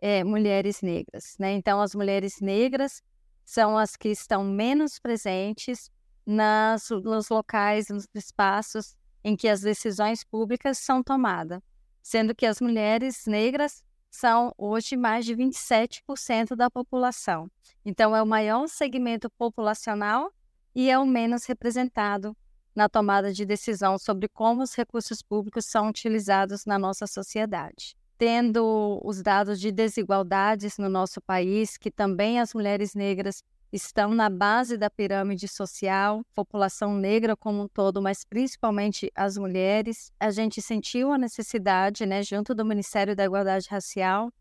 é, 0.00 0.22
mulheres 0.24 0.82
negras. 0.82 1.36
Né? 1.38 1.52
Então, 1.52 1.80
as 1.80 1.94
mulheres 1.94 2.40
negras 2.40 3.02
são 3.44 3.78
as 3.78 3.96
que 3.96 4.08
estão 4.08 4.44
menos 4.44 4.98
presentes 4.98 5.90
nas, 6.26 6.88
nos 6.90 7.28
locais, 7.28 7.88
nos 7.88 8.06
espaços 8.14 8.96
em 9.22 9.34
que 9.36 9.48
as 9.48 9.62
decisões 9.62 10.22
públicas 10.22 10.78
são 10.78 11.02
tomadas, 11.02 11.60
sendo 12.02 12.34
que 12.34 12.44
as 12.44 12.60
mulheres 12.60 13.24
negras 13.26 13.82
são 14.14 14.54
hoje 14.56 14.96
mais 14.96 15.26
de 15.26 15.34
27% 15.34 16.54
da 16.54 16.70
população. 16.70 17.50
Então, 17.84 18.14
é 18.14 18.22
o 18.22 18.26
maior 18.26 18.68
segmento 18.68 19.28
populacional 19.30 20.30
e 20.72 20.88
é 20.88 20.96
o 20.96 21.04
menos 21.04 21.44
representado 21.46 22.36
na 22.76 22.88
tomada 22.88 23.32
de 23.32 23.44
decisão 23.44 23.98
sobre 23.98 24.28
como 24.28 24.62
os 24.62 24.72
recursos 24.72 25.20
públicos 25.20 25.66
são 25.66 25.88
utilizados 25.88 26.64
na 26.64 26.78
nossa 26.78 27.08
sociedade. 27.08 27.96
Tendo 28.16 29.00
os 29.04 29.20
dados 29.20 29.58
de 29.58 29.72
desigualdades 29.72 30.78
no 30.78 30.88
nosso 30.88 31.20
país, 31.20 31.76
que 31.76 31.90
também 31.90 32.38
as 32.38 32.54
mulheres 32.54 32.94
negras 32.94 33.42
estão 33.74 34.14
na 34.14 34.30
base 34.30 34.78
da 34.78 34.88
pirâmide 34.88 35.48
social, 35.48 36.24
população 36.32 36.94
negra 36.94 37.36
como 37.36 37.62
um 37.62 37.68
todo, 37.68 38.00
mas 38.00 38.24
principalmente 38.24 39.10
as 39.14 39.36
mulheres. 39.36 40.12
A 40.20 40.30
gente 40.30 40.62
sentiu 40.62 41.10
a 41.10 41.18
necessidade, 41.18 42.06
né, 42.06 42.22
junto 42.22 42.54
do 42.54 42.64
Ministério 42.64 43.16
da 43.16 43.24
Igualdade 43.24 43.66
Racial, 43.68 44.32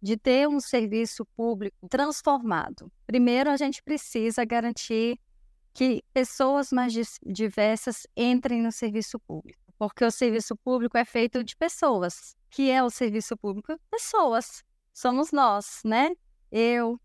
de 0.00 0.16
ter 0.16 0.46
um 0.46 0.60
serviço 0.60 1.24
público 1.34 1.76
transformado. 1.88 2.92
Primeiro, 3.06 3.48
a 3.48 3.56
gente 3.56 3.82
precisa 3.82 4.44
garantir 4.44 5.18
que 5.72 6.04
pessoas 6.12 6.70
mais 6.70 6.92
diversas 7.24 8.06
entrem 8.14 8.60
no 8.60 8.70
serviço 8.70 9.18
público, 9.20 9.72
porque 9.78 10.04
o 10.04 10.10
serviço 10.10 10.54
público 10.56 10.98
é 10.98 11.04
feito 11.04 11.42
de 11.42 11.56
pessoas. 11.56 12.36
Que 12.50 12.70
é 12.70 12.82
o 12.82 12.90
serviço 12.90 13.34
público? 13.38 13.74
Pessoas. 13.90 14.62
Somos 14.92 15.32
nós, 15.32 15.80
né? 15.82 16.10
Eu, 16.50 17.00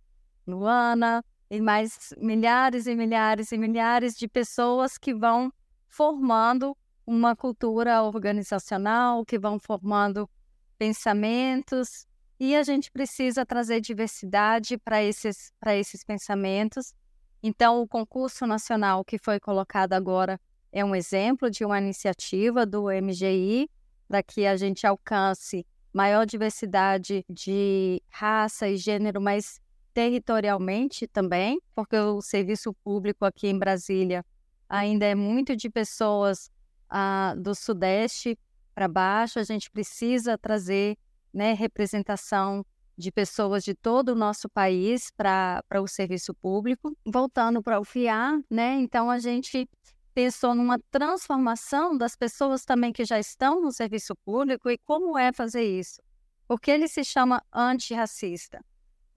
Luana, 0.46 1.24
e 1.50 1.62
mais 1.62 2.13
milhares 2.18 2.88
e 2.88 2.96
milhares 2.96 3.51
e 3.51 3.58
milhares 3.58 4.18
de 4.18 4.27
pessoas 4.27 4.98
que 4.98 5.13
vão 5.13 5.51
formando 5.88 6.75
uma 7.06 7.36
cultura 7.36 8.04
organizacional, 8.04 9.25
que 9.25 9.39
vão 9.39 9.58
formando 9.58 10.30
pensamentos, 10.77 12.06
e 12.39 12.56
a 12.56 12.63
gente 12.63 12.92
precisa 12.92 13.46
trazer 13.46 13.82
diversidade 13.82 14.77
para 14.77 15.01
esses, 15.01 15.51
esses 15.68 16.04
pensamentos. 16.04 16.94
Então, 17.42 17.82
o 17.82 17.88
concurso 17.88 18.46
nacional 18.46 19.04
que 19.04 19.18
foi 19.18 19.39
colocado 19.39 19.94
agora 19.94 20.39
é 20.72 20.84
um 20.84 20.94
exemplo 20.94 21.50
de 21.50 21.66
uma 21.66 21.80
iniciativa 21.80 22.66
do 22.66 22.92
MGI 22.92 23.70
para 24.08 24.22
que 24.22 24.46
a 24.46 24.56
gente 24.56 24.86
alcance 24.86 25.66
maior 25.94 26.25
diversidade 26.25 27.25
de 27.27 28.01
raça 28.10 28.68
e 28.68 28.77
gênero, 28.77 29.20
mas 29.20 29.60
territorialmente 29.98 31.08
também, 31.08 31.60
porque 31.74 31.98
o 31.98 32.22
serviço 32.22 32.72
público 32.84 33.25
aqui 33.25 33.48
em 33.48 33.58
Brasília 33.58 34.24
ainda 34.70 35.08
é 35.08 35.16
muito 35.16 35.56
de 35.56 35.72
pessoas 35.72 36.51
ah, 36.88 37.34
do 37.36 37.56
Sudeste 37.56 38.38
para 38.75 38.88
baixo. 38.88 39.39
A 39.39 39.44
gente 39.44 39.72
precisa 39.72 40.38
trazer 40.38 40.96
né, 41.34 41.54
representação 41.54 42.63
de 42.96 43.12
pessoas 43.12 43.63
de 43.63 43.74
todo 43.74 44.10
o 44.10 44.16
nosso 44.16 44.48
país 44.48 45.10
para 45.18 45.63
o 45.82 45.88
serviço 45.88 46.32
público. 46.32 46.96
Voltando 47.04 47.63
para 47.63 47.80
o 47.80 47.84
FIA, 47.84 48.39
né, 48.51 48.75
então 48.75 49.10
a 49.10 49.18
gente 49.18 49.68
pensou 50.13 50.54
numa 50.54 50.77
transformação 50.92 51.98
das 51.98 52.16
pessoas 52.16 52.63
também 52.63 52.94
que 52.94 53.04
já 53.04 53.18
estão 53.18 53.60
no 53.60 53.72
serviço 53.72 54.16
público 54.24 54.70
e 54.70 54.77
como 54.77 55.18
é 55.18 55.34
fazer 55.34 55.63
isso. 55.63 56.00
Porque 56.48 56.70
ele 56.70 56.88
se 56.88 57.04
chama 57.04 57.42
antirracista. 57.51 58.63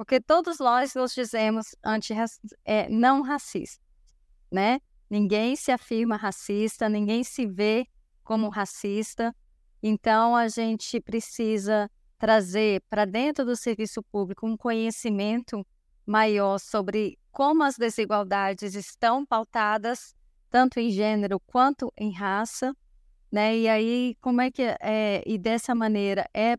Porque 0.01 0.19
todos 0.19 0.59
nós 0.59 0.95
nos 0.95 1.13
dizemos 1.13 1.77
anti 1.85 2.15
é, 2.65 2.89
não 2.89 3.21
racistas, 3.21 3.85
né? 4.51 4.81
Ninguém 5.11 5.55
se 5.55 5.71
afirma 5.71 6.17
racista, 6.17 6.89
ninguém 6.89 7.23
se 7.23 7.45
vê 7.45 7.87
como 8.25 8.49
racista. 8.49 9.37
Então, 9.83 10.35
a 10.35 10.49
gente 10.49 10.99
precisa 11.03 11.91
trazer 12.17 12.83
para 12.89 13.05
dentro 13.05 13.45
do 13.45 13.55
serviço 13.55 14.03
público 14.05 14.47
um 14.47 14.57
conhecimento 14.57 15.67
maior 16.07 16.59
sobre 16.59 17.19
como 17.31 17.63
as 17.63 17.77
desigualdades 17.77 18.75
estão 18.75 19.27
pautadas, 19.27 20.15
tanto 20.49 20.81
em 20.81 20.89
gênero 20.91 21.39
quanto 21.41 21.93
em 21.95 22.11
raça, 22.11 22.75
né? 23.31 23.55
E 23.55 23.69
aí, 23.69 24.17
como 24.23 24.41
é 24.41 24.51
que 24.51 24.63
é, 24.63 25.23
e 25.27 25.37
dessa 25.37 25.75
maneira 25.75 26.27
é 26.33 26.57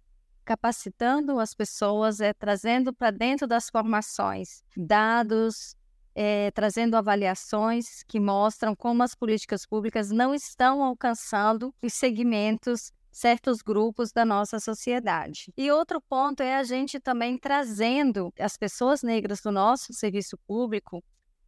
capacitando 0.51 1.39
as 1.39 1.53
pessoas, 1.53 2.20
é, 2.20 2.34
trazendo 2.34 2.93
para 2.93 3.10
dentro 3.10 3.48
das 3.48 3.70
formações 3.70 4.62
dados, 4.75 5.77
é, 6.13 6.51
trazendo 6.51 6.98
avaliações 6.98 8.03
que 8.03 8.20
mostram 8.20 8.75
como 8.75 9.01
as 9.01 9.15
políticas 9.15 9.65
públicas 9.65 10.12
não 10.12 10.36
estão 10.36 10.84
alcançando 10.84 11.74
os 11.81 11.93
segmentos, 11.93 12.91
certos 13.10 13.62
grupos 13.62 14.12
da 14.12 14.25
nossa 14.25 14.60
sociedade. 14.60 15.53
E 15.55 15.72
outro 15.72 16.01
ponto 16.01 16.43
é 16.43 16.58
a 16.58 16.63
gente 16.63 17.00
também 17.00 17.38
trazendo 17.38 18.34
as 18.38 18.58
pessoas 18.58 19.01
negras 19.01 19.39
do 19.39 19.53
nosso 19.53 19.93
serviço 19.93 20.38
público 20.46 21.01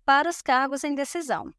para 0.05 0.29
os 0.29 0.41
cargos 0.41 0.85
em 0.85 0.95
decisão. 0.95 1.53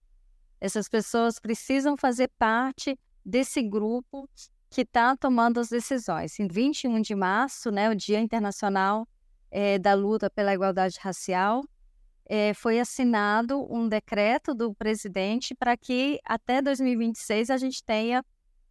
Essas 0.59 0.89
pessoas 0.89 1.39
precisam 1.39 1.95
fazer 1.95 2.31
parte 2.39 2.99
desse 3.23 3.63
grupo 3.63 4.27
que 4.75 4.81
está 4.81 5.17
tomando 5.17 5.61
as 5.61 5.69
decisões. 5.69 6.41
Em 6.41 6.49
21 6.49 7.01
de 7.01 7.15
março, 7.15 7.71
né, 7.71 7.89
o 7.89 7.95
Dia 7.95 8.19
Internacional 8.19 9.07
é, 9.49 9.79
da 9.79 9.95
Luta 9.95 10.29
pela 10.29 10.53
Igualdade 10.53 10.99
Racial, 11.01 11.63
é, 12.27 12.53
foi 12.55 12.81
assinado 12.81 13.65
um 13.73 13.89
decreto 13.89 14.53
do 14.53 14.75
presidente 14.75 15.55
para 15.55 15.77
que 15.77 16.19
até 16.25 16.61
2026 16.61 17.51
a 17.51 17.57
gente 17.57 17.85
tenha 17.85 18.25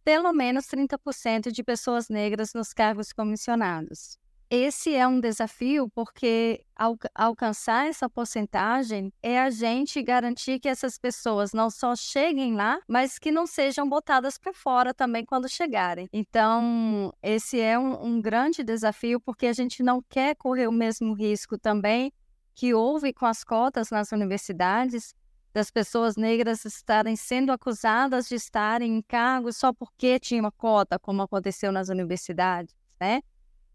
pelo 0.04 0.30
menos 0.34 0.66
30% 0.66 1.50
de 1.50 1.64
pessoas 1.64 2.10
negras 2.10 2.52
nos 2.52 2.74
cargos 2.74 3.10
comissionados. 3.10 4.18
Esse 4.50 4.94
é 4.94 5.06
um 5.06 5.20
desafio 5.20 5.88
porque 5.94 6.64
al 6.76 6.96
alcançar 7.14 7.88
essa 7.88 8.08
porcentagem 8.08 9.12
é 9.22 9.40
a 9.40 9.50
gente 9.50 10.02
garantir 10.02 10.60
que 10.60 10.68
essas 10.68 10.98
pessoas 10.98 11.52
não 11.52 11.70
só 11.70 11.96
cheguem 11.96 12.54
lá, 12.54 12.78
mas 12.86 13.18
que 13.18 13.32
não 13.32 13.46
sejam 13.46 13.88
botadas 13.88 14.38
para 14.38 14.52
fora 14.52 14.92
também 14.92 15.24
quando 15.24 15.48
chegarem. 15.48 16.08
Então, 16.12 17.12
esse 17.22 17.58
é 17.58 17.78
um, 17.78 18.04
um 18.04 18.20
grande 18.20 18.62
desafio 18.62 19.20
porque 19.20 19.46
a 19.46 19.52
gente 19.52 19.82
não 19.82 20.02
quer 20.08 20.36
correr 20.36 20.68
o 20.68 20.72
mesmo 20.72 21.14
risco 21.14 21.58
também 21.58 22.12
que 22.54 22.72
houve 22.72 23.12
com 23.12 23.26
as 23.26 23.42
cotas 23.42 23.90
nas 23.90 24.12
universidades, 24.12 25.14
das 25.52 25.70
pessoas 25.70 26.16
negras 26.16 26.64
estarem 26.64 27.14
sendo 27.14 27.52
acusadas 27.52 28.28
de 28.28 28.34
estarem 28.34 28.96
em 28.96 29.02
cargos 29.02 29.56
só 29.56 29.72
porque 29.72 30.18
tinha 30.18 30.40
uma 30.40 30.50
cota, 30.50 30.98
como 30.98 31.22
aconteceu 31.22 31.70
nas 31.70 31.88
universidades, 31.88 32.74
né? 33.00 33.22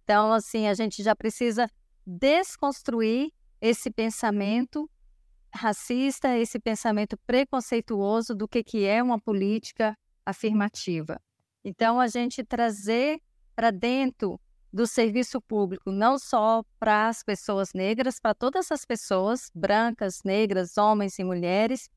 Então, 0.09 0.33
assim, 0.33 0.67
a 0.67 0.73
gente 0.73 1.03
já 1.03 1.15
precisa 1.15 1.69
desconstruir 2.03 3.31
esse 3.61 3.91
pensamento 3.91 4.89
racista, 5.53 6.35
esse 6.35 6.59
pensamento 6.59 7.15
preconceituoso 7.27 8.33
do 8.33 8.47
que, 8.47 8.63
que 8.63 8.85
é 8.85 9.03
uma 9.03 9.19
política 9.19 9.95
afirmativa. 10.25 11.21
Então, 11.63 11.99
a 11.99 12.07
gente 12.07 12.43
trazer 12.43 13.21
para 13.55 13.69
dentro 13.69 14.41
do 14.73 14.87
serviço 14.87 15.39
público, 15.39 15.91
não 15.91 16.17
só 16.17 16.63
para 16.79 17.07
as 17.07 17.21
pessoas 17.21 17.71
negras, 17.75 18.19
para 18.19 18.33
todas 18.33 18.71
as 18.71 18.85
pessoas, 18.85 19.51
brancas, 19.53 20.23
negras, 20.25 20.75
homens 20.75 21.19
e 21.19 21.23
mulheres, 21.23 21.87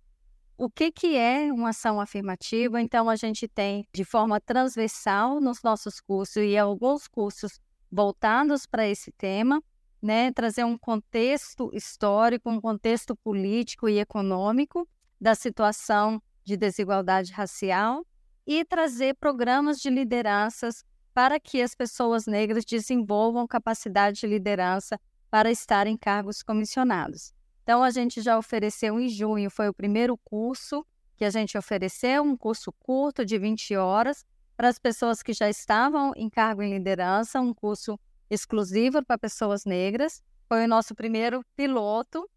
o 0.58 0.68
que, 0.68 0.92
que 0.92 1.16
é 1.16 1.50
uma 1.50 1.70
ação 1.70 1.98
afirmativa. 1.98 2.78
Então, 2.78 3.08
a 3.08 3.16
gente 3.16 3.48
tem 3.48 3.88
de 3.90 4.04
forma 4.04 4.38
transversal 4.38 5.40
nos 5.40 5.62
nossos 5.62 5.98
cursos 5.98 6.42
e 6.42 6.58
alguns 6.58 7.08
cursos 7.08 7.58
voltados 7.92 8.64
para 8.64 8.88
esse 8.88 9.12
tema, 9.12 9.62
né, 10.00 10.32
trazer 10.32 10.64
um 10.64 10.78
contexto 10.78 11.70
histórico, 11.74 12.50
um 12.50 12.60
contexto 12.60 13.14
político 13.14 13.88
e 13.88 14.00
econômico 14.00 14.88
da 15.20 15.34
situação 15.34 16.20
de 16.42 16.56
desigualdade 16.56 17.32
racial 17.32 18.04
e 18.46 18.64
trazer 18.64 19.14
programas 19.14 19.78
de 19.78 19.90
lideranças 19.90 20.82
para 21.14 21.38
que 21.38 21.60
as 21.60 21.74
pessoas 21.74 22.26
negras 22.26 22.64
desenvolvam 22.64 23.46
capacidade 23.46 24.20
de 24.20 24.26
liderança 24.26 24.98
para 25.30 25.50
estar 25.50 25.86
em 25.86 25.96
cargos 25.96 26.42
comissionados. 26.42 27.32
Então, 27.62 27.82
a 27.84 27.90
gente 27.90 28.20
já 28.20 28.36
ofereceu 28.36 28.98
em 28.98 29.08
junho, 29.08 29.50
foi 29.50 29.68
o 29.68 29.74
primeiro 29.74 30.18
curso 30.24 30.84
que 31.16 31.24
a 31.24 31.30
gente 31.30 31.56
ofereceu, 31.56 32.24
um 32.24 32.36
curso 32.36 32.72
curto 32.72 33.24
de 33.24 33.38
20 33.38 33.76
horas, 33.76 34.24
para 34.56 34.68
as 34.68 34.78
pessoas 34.78 35.22
que 35.22 35.32
já 35.32 35.48
estavam 35.48 36.12
em 36.16 36.28
cargo 36.28 36.62
em 36.62 36.72
liderança, 36.72 37.40
um 37.40 37.54
curso 37.54 37.98
exclusivo 38.30 39.04
para 39.04 39.18
pessoas 39.18 39.64
negras. 39.64 40.22
Foi 40.48 40.64
o 40.64 40.68
nosso 40.68 40.94
primeiro 40.94 41.44
piloto. 41.56 42.28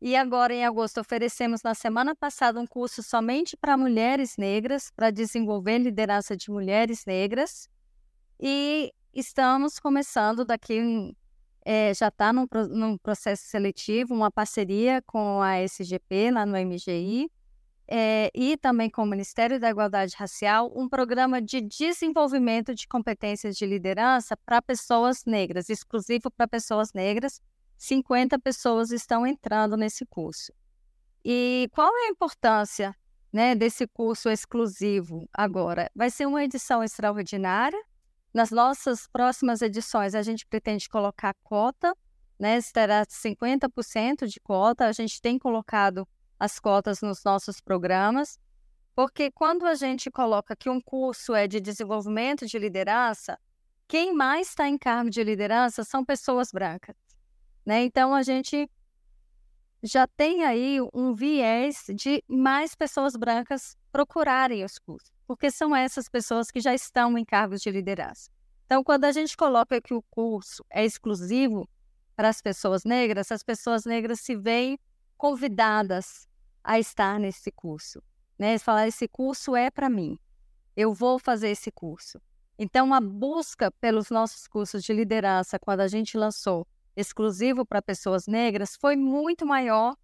E 0.00 0.14
agora, 0.14 0.52
em 0.52 0.64
agosto, 0.64 1.00
oferecemos 1.00 1.62
na 1.62 1.74
semana 1.74 2.14
passada 2.14 2.60
um 2.60 2.66
curso 2.66 3.02
somente 3.02 3.56
para 3.56 3.76
mulheres 3.76 4.36
negras, 4.36 4.90
para 4.94 5.10
desenvolver 5.10 5.78
liderança 5.78 6.36
de 6.36 6.50
mulheres 6.50 7.04
negras. 7.06 7.68
E 8.38 8.92
estamos 9.14 9.78
começando 9.78 10.44
daqui, 10.44 11.16
é, 11.64 11.94
já 11.94 12.08
está 12.08 12.32
num, 12.32 12.46
num 12.68 12.98
processo 12.98 13.44
seletivo, 13.46 14.14
uma 14.14 14.30
parceria 14.30 15.02
com 15.06 15.40
a 15.40 15.56
SGP 15.62 16.30
lá 16.30 16.44
no 16.44 16.56
MGI, 16.58 17.30
é, 17.88 18.30
e 18.34 18.56
também 18.56 18.90
com 18.90 19.02
o 19.02 19.06
Ministério 19.06 19.60
da 19.60 19.70
Igualdade 19.70 20.14
Racial, 20.16 20.72
um 20.74 20.88
programa 20.88 21.40
de 21.40 21.60
desenvolvimento 21.60 22.74
de 22.74 22.88
competências 22.88 23.56
de 23.56 23.64
liderança 23.64 24.36
para 24.44 24.60
pessoas 24.60 25.24
negras, 25.24 25.68
exclusivo 25.68 26.30
para 26.30 26.48
pessoas 26.48 26.92
negras. 26.92 27.40
50 27.78 28.38
pessoas 28.38 28.90
estão 28.90 29.26
entrando 29.26 29.76
nesse 29.76 30.04
curso. 30.06 30.52
E 31.24 31.68
qual 31.72 31.88
é 31.96 32.06
a 32.06 32.10
importância 32.10 32.94
né, 33.32 33.54
desse 33.54 33.86
curso 33.86 34.30
exclusivo 34.30 35.28
agora? 35.32 35.90
Vai 35.94 36.10
ser 36.10 36.26
uma 36.26 36.42
edição 36.42 36.82
extraordinária. 36.82 37.80
Nas 38.34 38.50
nossas 38.50 39.06
próximas 39.06 39.62
edições, 39.62 40.14
a 40.14 40.22
gente 40.22 40.46
pretende 40.46 40.88
colocar 40.88 41.34
cota, 41.42 41.96
né, 42.38 42.60
terá 42.72 43.04
50% 43.06 44.26
de 44.26 44.40
cota. 44.40 44.86
A 44.86 44.92
gente 44.92 45.20
tem 45.20 45.38
colocado 45.38 46.06
as 46.38 46.58
cotas 46.58 47.00
nos 47.00 47.22
nossos 47.24 47.60
programas, 47.60 48.38
porque 48.94 49.30
quando 49.30 49.66
a 49.66 49.74
gente 49.74 50.10
coloca 50.10 50.56
que 50.56 50.70
um 50.70 50.80
curso 50.80 51.34
é 51.34 51.46
de 51.46 51.60
desenvolvimento 51.60 52.46
de 52.46 52.58
liderança, 52.58 53.38
quem 53.88 54.14
mais 54.14 54.48
está 54.48 54.68
em 54.68 54.78
cargo 54.78 55.10
de 55.10 55.22
liderança 55.22 55.84
são 55.84 56.04
pessoas 56.04 56.50
brancas. 56.50 56.96
Né? 57.64 57.84
Então, 57.84 58.14
a 58.14 58.22
gente 58.22 58.68
já 59.82 60.06
tem 60.06 60.44
aí 60.44 60.78
um 60.92 61.14
viés 61.14 61.84
de 61.94 62.22
mais 62.26 62.74
pessoas 62.74 63.14
brancas 63.16 63.76
procurarem 63.92 64.64
os 64.64 64.78
cursos, 64.78 65.12
porque 65.26 65.50
são 65.50 65.74
essas 65.74 66.08
pessoas 66.08 66.50
que 66.50 66.60
já 66.60 66.74
estão 66.74 67.16
em 67.16 67.24
cargos 67.24 67.60
de 67.60 67.70
liderança. 67.70 68.30
Então, 68.64 68.82
quando 68.82 69.04
a 69.04 69.12
gente 69.12 69.36
coloca 69.36 69.80
que 69.80 69.94
o 69.94 70.02
curso 70.10 70.64
é 70.70 70.84
exclusivo 70.84 71.68
para 72.16 72.28
as 72.28 72.40
pessoas 72.40 72.84
negras, 72.84 73.30
as 73.30 73.42
pessoas 73.42 73.84
negras 73.84 74.20
se 74.20 74.34
veem 74.34 74.78
convidadas 75.16 76.28
a 76.62 76.78
estar 76.78 77.18
nesse 77.18 77.50
curso. 77.50 78.02
Né? 78.38 78.58
Falar, 78.58 78.88
esse 78.88 79.08
curso 79.08 79.56
é 79.56 79.70
para 79.70 79.88
mim, 79.88 80.18
eu 80.76 80.92
vou 80.92 81.18
fazer 81.18 81.48
esse 81.48 81.70
curso. 81.70 82.20
Então, 82.58 82.92
a 82.92 83.00
busca 83.00 83.70
pelos 83.70 84.10
nossos 84.10 84.46
cursos 84.46 84.82
de 84.82 84.92
liderança, 84.92 85.58
quando 85.58 85.80
a 85.80 85.88
gente 85.88 86.16
lançou 86.16 86.66
exclusivo 86.96 87.66
para 87.66 87.82
pessoas 87.82 88.26
negras, 88.26 88.74
foi 88.76 88.96
muito 88.96 89.46
maior 89.46 89.94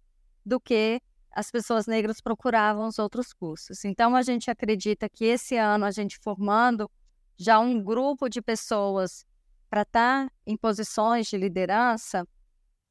do 0.45 0.59
que 0.59 1.01
as 1.31 1.49
pessoas 1.49 1.87
negras 1.87 2.21
procuravam 2.21 2.87
os 2.87 2.99
outros 2.99 3.33
cursos. 3.33 3.83
Então, 3.83 4.15
a 4.15 4.21
gente 4.21 4.51
acredita 4.51 5.09
que 5.09 5.25
esse 5.25 5.57
ano, 5.57 5.85
a 5.85 5.91
gente 5.91 6.19
formando 6.19 6.89
já 7.35 7.59
um 7.59 7.81
grupo 7.83 8.29
de 8.29 8.41
pessoas 8.41 9.25
para 9.69 9.81
estar 9.81 10.27
tá 10.27 10.31
em 10.45 10.55
posições 10.55 11.27
de 11.27 11.37
liderança, 11.37 12.27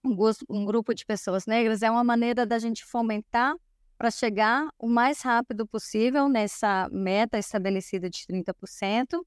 um, 0.05 0.65
grupo 0.65 0.95
de 0.95 1.05
pessoas 1.05 1.47
negras, 1.47 1.83
é 1.83 1.91
uma 1.91 2.05
maneira 2.05 2.45
da 2.45 2.59
gente 2.59 2.85
fomentar 2.85 3.55
para 3.97 4.11
chegar 4.11 4.69
o 4.79 4.89
mais 4.89 5.23
rápido 5.23 5.67
possível 5.67 6.29
nessa 6.29 6.89
meta 6.91 7.39
estabelecida 7.39 8.11
de 8.11 8.19
30% 8.27 9.25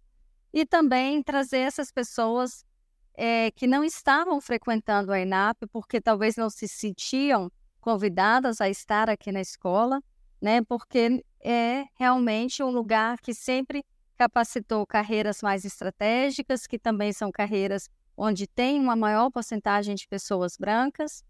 e 0.54 0.66
também 0.66 1.24
trazer 1.24 1.60
essas 1.60 1.92
pessoas 1.92 2.66
é, 3.14 3.52
que 3.52 3.68
não 3.68 3.84
estavam 3.84 4.42
frequentando 4.42 5.12
a 5.12 5.20
ENAP 5.20 5.66
porque 5.72 6.02
talvez 6.02 6.36
não 6.36 6.50
se 6.50 6.68
sentiam 6.68 7.50
convidadas 7.80 8.60
a 8.60 8.70
estar 8.70 9.10
aqui 9.10 9.32
na 9.32 9.42
escola, 9.42 10.02
né? 10.42 10.62
Porque 10.64 11.24
é 11.42 11.86
realmente 11.96 12.62
um 12.64 12.70
lugar 12.70 13.20
que 13.22 13.34
sempre 13.34 13.84
capacitou 14.18 14.86
carreiras 14.86 15.42
mais 15.42 15.64
estratégicas, 15.64 16.66
que 16.66 16.80
também 16.80 17.14
são 17.14 17.32
carreiras 17.32 17.90
onde 18.18 18.48
tem 18.48 18.80
uma 18.80 18.96
maior 18.96 19.30
porcentagem 19.30 19.96
de 19.96 20.08
pessoas 20.08 20.58
brancas, 20.58 21.24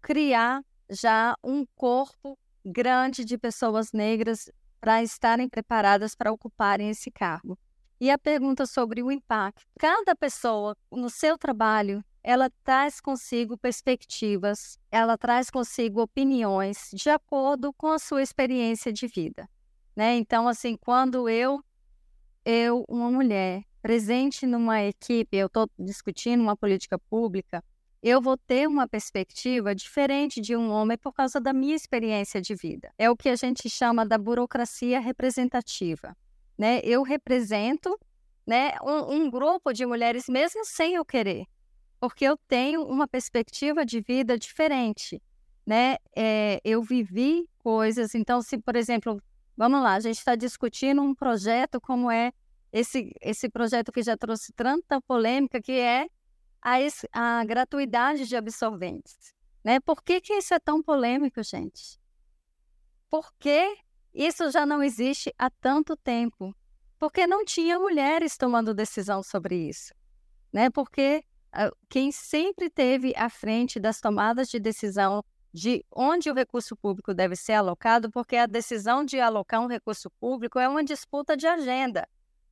criar 0.00 0.62
já 0.90 1.36
um 1.42 1.64
corpo 1.74 2.38
grande 2.64 3.24
de 3.24 3.36
pessoas 3.38 3.92
negras 3.92 4.50
para 4.80 5.02
estarem 5.02 5.48
preparadas 5.48 6.14
para 6.14 6.32
ocuparem 6.32 6.90
esse 6.90 7.10
cargo. 7.10 7.58
E 8.00 8.10
a 8.10 8.18
pergunta 8.18 8.64
sobre 8.64 9.02
o 9.02 9.10
impacto. 9.10 9.66
Cada 9.78 10.14
pessoa 10.14 10.76
no 10.90 11.10
seu 11.10 11.36
trabalho, 11.36 12.04
ela 12.22 12.48
traz 12.62 13.00
consigo 13.00 13.58
perspectivas, 13.58 14.78
ela 14.90 15.18
traz 15.18 15.50
consigo 15.50 16.00
opiniões 16.02 16.90
de 16.92 17.10
acordo 17.10 17.72
com 17.72 17.88
a 17.88 17.98
sua 17.98 18.22
experiência 18.22 18.92
de 18.92 19.06
vida, 19.08 19.48
né? 19.96 20.16
Então, 20.16 20.46
assim, 20.46 20.76
quando 20.76 21.28
eu 21.28 21.60
eu, 22.50 22.82
uma 22.88 23.10
mulher, 23.10 23.62
presente 23.82 24.46
numa 24.46 24.82
equipe, 24.82 25.36
eu 25.36 25.46
estou 25.46 25.68
discutindo 25.78 26.42
uma 26.42 26.56
política 26.56 26.98
pública, 26.98 27.62
eu 28.02 28.20
vou 28.20 28.36
ter 28.36 28.68
uma 28.68 28.86
perspectiva 28.86 29.74
diferente 29.74 30.40
de 30.40 30.54
um 30.54 30.70
homem 30.70 30.96
por 30.96 31.12
causa 31.12 31.40
da 31.40 31.52
minha 31.52 31.74
experiência 31.74 32.40
de 32.40 32.54
vida. 32.54 32.92
É 32.96 33.10
o 33.10 33.16
que 33.16 33.28
a 33.28 33.36
gente 33.36 33.68
chama 33.68 34.06
da 34.06 34.16
burocracia 34.16 35.00
representativa. 35.00 36.16
Né? 36.56 36.80
Eu 36.84 37.02
represento 37.02 37.98
né, 38.46 38.72
um, 38.82 39.14
um 39.14 39.30
grupo 39.30 39.72
de 39.72 39.84
mulheres 39.84 40.28
mesmo 40.28 40.64
sem 40.64 40.94
eu 40.94 41.04
querer, 41.04 41.44
porque 42.00 42.24
eu 42.24 42.36
tenho 42.48 42.84
uma 42.84 43.08
perspectiva 43.08 43.84
de 43.84 44.00
vida 44.00 44.38
diferente. 44.38 45.20
Né? 45.66 45.96
É, 46.16 46.60
eu 46.64 46.82
vivi 46.82 47.48
coisas, 47.58 48.14
então, 48.14 48.40
se, 48.40 48.58
por 48.58 48.76
exemplo, 48.76 49.20
vamos 49.56 49.82
lá, 49.82 49.94
a 49.94 50.00
gente 50.00 50.18
está 50.18 50.34
discutindo 50.36 51.02
um 51.02 51.14
projeto 51.14 51.80
como 51.80 52.10
é 52.10 52.32
esse, 52.72 53.12
esse 53.20 53.48
projeto 53.48 53.92
que 53.92 54.02
já 54.02 54.16
trouxe 54.16 54.52
tanta 54.52 55.00
polêmica, 55.00 55.60
que 55.60 55.72
é 55.72 56.08
a, 56.60 56.76
a 57.12 57.44
gratuidade 57.44 58.26
de 58.26 58.36
absorventes. 58.36 59.34
Né? 59.64 59.80
Por 59.80 60.02
que, 60.02 60.20
que 60.20 60.34
isso 60.34 60.54
é 60.54 60.58
tão 60.58 60.82
polêmico, 60.82 61.42
gente? 61.42 61.98
Porque 63.10 63.76
isso 64.12 64.50
já 64.50 64.66
não 64.66 64.82
existe 64.82 65.32
há 65.38 65.50
tanto 65.50 65.96
tempo. 65.96 66.54
Porque 66.98 67.26
não 67.26 67.44
tinha 67.44 67.78
mulheres 67.78 68.36
tomando 68.36 68.74
decisão 68.74 69.22
sobre 69.22 69.68
isso. 69.68 69.94
Né? 70.52 70.68
Porque 70.70 71.24
uh, 71.54 71.74
quem 71.88 72.10
sempre 72.10 72.68
teve 72.68 73.14
à 73.16 73.30
frente 73.30 73.78
das 73.78 74.00
tomadas 74.00 74.48
de 74.48 74.58
decisão 74.58 75.24
de 75.52 75.84
onde 75.90 76.30
o 76.30 76.34
recurso 76.34 76.76
público 76.76 77.14
deve 77.14 77.34
ser 77.34 77.54
alocado, 77.54 78.10
porque 78.10 78.36
a 78.36 78.46
decisão 78.46 79.04
de 79.04 79.18
alocar 79.18 79.60
um 79.60 79.66
recurso 79.66 80.10
público 80.20 80.58
é 80.58 80.68
uma 80.68 80.84
disputa 80.84 81.36
de 81.36 81.46
agenda. 81.46 82.06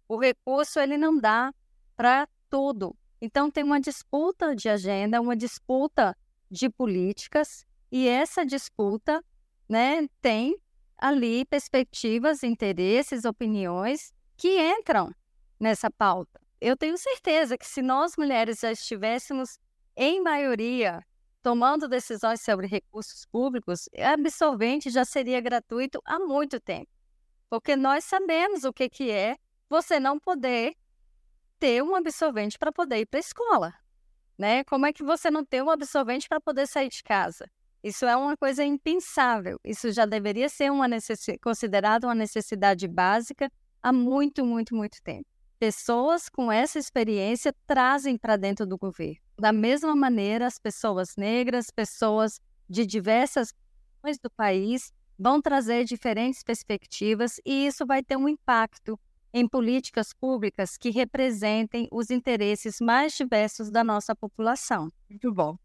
O 0.09 0.19
recurso 0.19 0.79
ele 0.79 0.97
não 0.97 1.19
dá 1.19 1.53
para 1.97 2.29
tudo. 2.49 2.97
Então 3.21 3.51
tem 3.51 3.65
uma 3.65 3.81
disputa 3.81 4.55
de 4.55 4.69
agenda, 4.69 5.21
uma 5.21 5.37
disputa 5.37 6.17
de 6.51 6.69
políticas 6.71 7.67
e 7.91 8.07
essa 8.09 8.45
disputa, 8.45 9.25
né, 9.69 10.07
tem 10.21 10.57
ali 10.99 11.45
perspectivas, 11.45 12.43
interesses, 12.43 13.25
opiniões 13.25 14.13
que 14.37 14.61
entram 14.61 15.11
nessa 15.59 15.91
pauta. 15.91 16.41
Eu 16.61 16.77
tenho 16.77 16.97
certeza 16.97 17.57
que 17.59 17.67
se 17.67 17.83
nós 17.83 18.17
mulheres 18.17 18.61
já 18.61 18.73
estivéssemos 18.73 19.59
em 19.97 20.23
maioria 20.23 21.05
tomando 21.43 21.89
decisões 21.89 22.41
sobre 22.41 22.67
recursos 22.67 23.25
públicos, 23.27 23.89
absorvente 23.99 24.91
já 24.91 25.05
seria 25.05 25.41
gratuito 25.41 26.01
há 26.05 26.19
muito 26.19 26.59
tempo. 26.59 26.91
Porque 27.49 27.77
nós 27.77 28.05
sabemos 28.05 28.65
o 28.65 28.73
que, 28.73 28.89
que 28.89 29.11
é 29.11 29.37
você 29.69 29.99
não 30.01 30.19
poder 30.19 30.75
ter 31.59 31.83
um 31.83 31.95
absorvente 31.95 32.59
para 32.59 32.73
poder 32.73 32.99
ir 32.99 33.07
para 33.07 33.19
a 33.19 33.21
escola, 33.21 33.75
né? 34.39 34.65
Como 34.65 34.87
é 34.87 34.93
que 34.93 35.03
você 35.03 35.31
não 35.31 35.45
tem 35.45 35.63
um 35.63 35.71
absorvente 35.71 36.29
para 36.29 36.41
poder 36.41 36.67
sair 36.67 36.89
de 36.89 37.03
casa? 37.03 37.51
Isso 37.83 38.05
é 38.05 38.17
uma 38.17 38.37
coisa 38.37 38.65
impensável. 38.65 39.61
Isso 39.65 39.93
já 39.93 40.05
deveria 40.05 40.49
ser 40.49 40.73
uma 40.73 40.89
considerado 41.41 42.05
uma 42.05 42.15
necessidade 42.15 42.89
básica 42.89 43.51
há 43.83 43.93
muito, 43.93 44.45
muito, 44.45 44.75
muito 44.75 45.01
tempo. 45.03 45.27
Pessoas 45.59 46.29
com 46.29 46.51
essa 46.51 46.79
experiência 46.79 47.55
trazem 47.67 48.19
para 48.19 48.37
dentro 48.37 48.67
do 48.67 48.77
governo. 48.77 49.21
Da 49.39 49.53
mesma 49.53 49.95
maneira, 49.95 50.47
as 50.47 50.59
pessoas 50.59 51.15
negras, 51.17 51.71
pessoas 51.71 52.41
de 52.69 52.85
diversas 52.85 53.55
regiões 54.03 54.19
do 54.19 54.31
país 54.31 54.93
vão 55.19 55.41
trazer 55.41 55.85
diferentes 55.85 56.43
perspectivas 56.43 57.41
e 57.45 57.67
isso 57.67 57.87
vai 57.87 58.03
ter 58.03 58.17
um 58.17 58.29
impacto 58.29 58.99
em 59.37 59.47
políticas 59.47 60.15
públicas 60.15 60.79
que 60.79 60.89
representem 60.89 61.87
os 61.93 62.11
interesses 62.11 62.81
mais 62.81 63.15
diversos 63.15 63.71
da 63.71 63.85
nossa 63.85 64.17
população. 64.17 64.91
Muito 65.11 65.31
bom. 65.31 65.59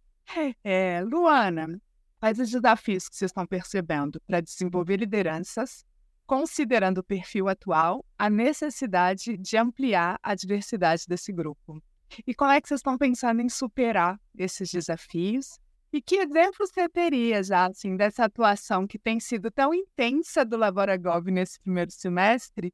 É, 0.62 1.02
Luana, 1.06 1.80
quais 2.20 2.38
os 2.38 2.52
desafios 2.52 3.08
que 3.08 3.16
vocês 3.16 3.30
estão 3.30 3.48
percebendo 3.48 4.22
para 4.28 4.42
desenvolver 4.42 4.98
lideranças, 4.98 5.86
considerando 6.28 6.98
o 6.98 7.04
perfil 7.04 7.48
atual, 7.48 8.04
a 8.18 8.30
necessidade 8.30 9.38
de 9.38 9.56
ampliar 9.56 10.20
a 10.22 10.36
diversidade 10.36 11.06
desse 11.08 11.32
grupo. 11.32 11.82
E 12.28 12.36
como 12.36 12.52
é 12.52 12.60
que 12.60 12.68
vocês 12.68 12.80
estão 12.80 12.98
pensando 12.98 13.42
em 13.42 13.48
superar 13.48 14.20
esses 14.38 14.70
desafios? 14.70 15.58
E 15.94 16.02
que 16.02 16.18
exemplo 16.18 16.68
você 16.68 16.90
teria 16.90 17.42
já, 17.42 17.68
assim, 17.68 17.96
dessa 17.96 18.26
atuação 18.26 18.86
que 18.86 19.00
tem 19.00 19.18
sido 19.22 19.50
tão 19.50 19.74
intensa 19.74 20.44
do 20.44 20.58
Laboragov 20.58 21.32
nesse 21.32 21.58
primeiro 21.62 21.92
semestre, 21.92 22.74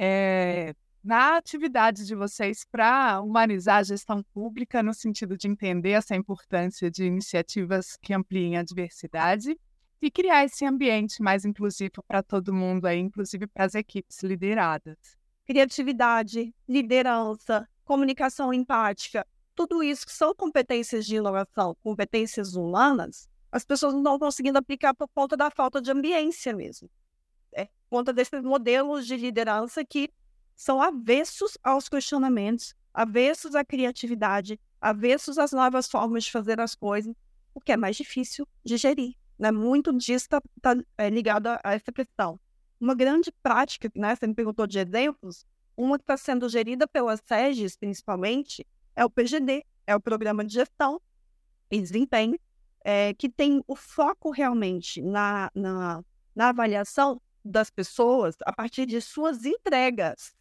é, 0.00 0.74
na 1.02 1.36
atividade 1.36 2.06
de 2.06 2.14
vocês 2.14 2.64
para 2.70 3.20
humanizar 3.20 3.78
a 3.78 3.82
gestão 3.82 4.22
pública, 4.32 4.80
no 4.80 4.94
sentido 4.94 5.36
de 5.36 5.48
entender 5.48 5.90
essa 5.90 6.14
importância 6.14 6.88
de 6.88 7.04
iniciativas 7.04 7.96
que 8.00 8.14
ampliem 8.14 8.56
a 8.56 8.62
diversidade 8.62 9.58
e 10.00 10.08
criar 10.08 10.44
esse 10.44 10.64
ambiente 10.64 11.20
mais 11.20 11.44
inclusivo 11.44 12.00
para 12.06 12.22
todo 12.22 12.54
mundo, 12.54 12.86
aí, 12.86 13.00
inclusive 13.00 13.48
para 13.48 13.64
as 13.64 13.74
equipes 13.74 14.22
lideradas. 14.22 14.96
Criatividade, 15.44 16.54
liderança, 16.68 17.68
comunicação 17.84 18.54
empática, 18.54 19.26
tudo 19.56 19.82
isso 19.82 20.06
que 20.06 20.12
são 20.12 20.32
competências 20.32 21.04
de 21.04 21.16
inovação, 21.16 21.76
competências 21.82 22.54
humanas, 22.54 23.28
as 23.50 23.64
pessoas 23.64 23.94
não 23.94 24.00
estão 24.00 24.18
conseguindo 24.20 24.58
aplicar 24.58 24.94
por 24.94 25.08
conta 25.08 25.36
da 25.36 25.50
falta 25.50 25.80
de 25.80 25.90
ambiência 25.90 26.54
mesmo. 26.54 26.88
É, 27.58 27.68
conta 27.90 28.12
desses 28.12 28.40
modelos 28.40 29.04
de 29.04 29.16
liderança 29.16 29.84
que 29.84 30.08
são 30.54 30.80
avessos 30.80 31.58
aos 31.64 31.88
questionamentos, 31.88 32.72
avessos 32.94 33.56
à 33.56 33.64
criatividade, 33.64 34.60
avessos 34.80 35.38
às 35.38 35.50
novas 35.50 35.88
formas 35.88 36.22
de 36.22 36.30
fazer 36.30 36.60
as 36.60 36.76
coisas, 36.76 37.12
o 37.52 37.60
que 37.60 37.72
é 37.72 37.76
mais 37.76 37.96
difícil 37.96 38.46
de 38.64 38.76
gerir. 38.76 39.14
Né? 39.36 39.50
Muito 39.50 39.92
disso 39.92 40.26
está 40.26 40.40
tá, 40.62 40.76
é, 40.96 41.10
ligado 41.10 41.48
a, 41.48 41.60
a, 41.64 41.74
essa 41.74 41.90
questão. 41.90 42.38
Uma 42.80 42.94
grande 42.94 43.32
prática, 43.42 43.90
né? 43.96 44.14
você 44.14 44.28
me 44.28 44.34
perguntou 44.34 44.68
de 44.68 44.78
exemplos, 44.78 45.44
uma 45.76 45.98
que 45.98 46.04
está 46.04 46.16
sendo 46.16 46.48
gerida 46.48 46.86
pelas 46.86 47.20
SEGES, 47.26 47.76
principalmente, 47.76 48.64
é 48.94 49.04
o 49.04 49.10
PGD, 49.10 49.64
é 49.84 49.96
o 49.96 50.00
Programa 50.00 50.44
de 50.44 50.54
Gestão 50.54 51.00
e 51.68 51.80
Desempenho, 51.80 52.38
é, 52.84 53.14
que 53.14 53.28
tem 53.28 53.64
o 53.66 53.74
foco 53.74 54.30
realmente 54.30 55.02
na, 55.02 55.50
na, 55.52 56.04
na 56.36 56.48
avaliação 56.50 57.20
das 57.48 57.70
pessoas 57.70 58.36
a 58.44 58.52
partir 58.52 58.86
de 58.86 59.00
suas 59.00 59.44
entregas 59.44 60.36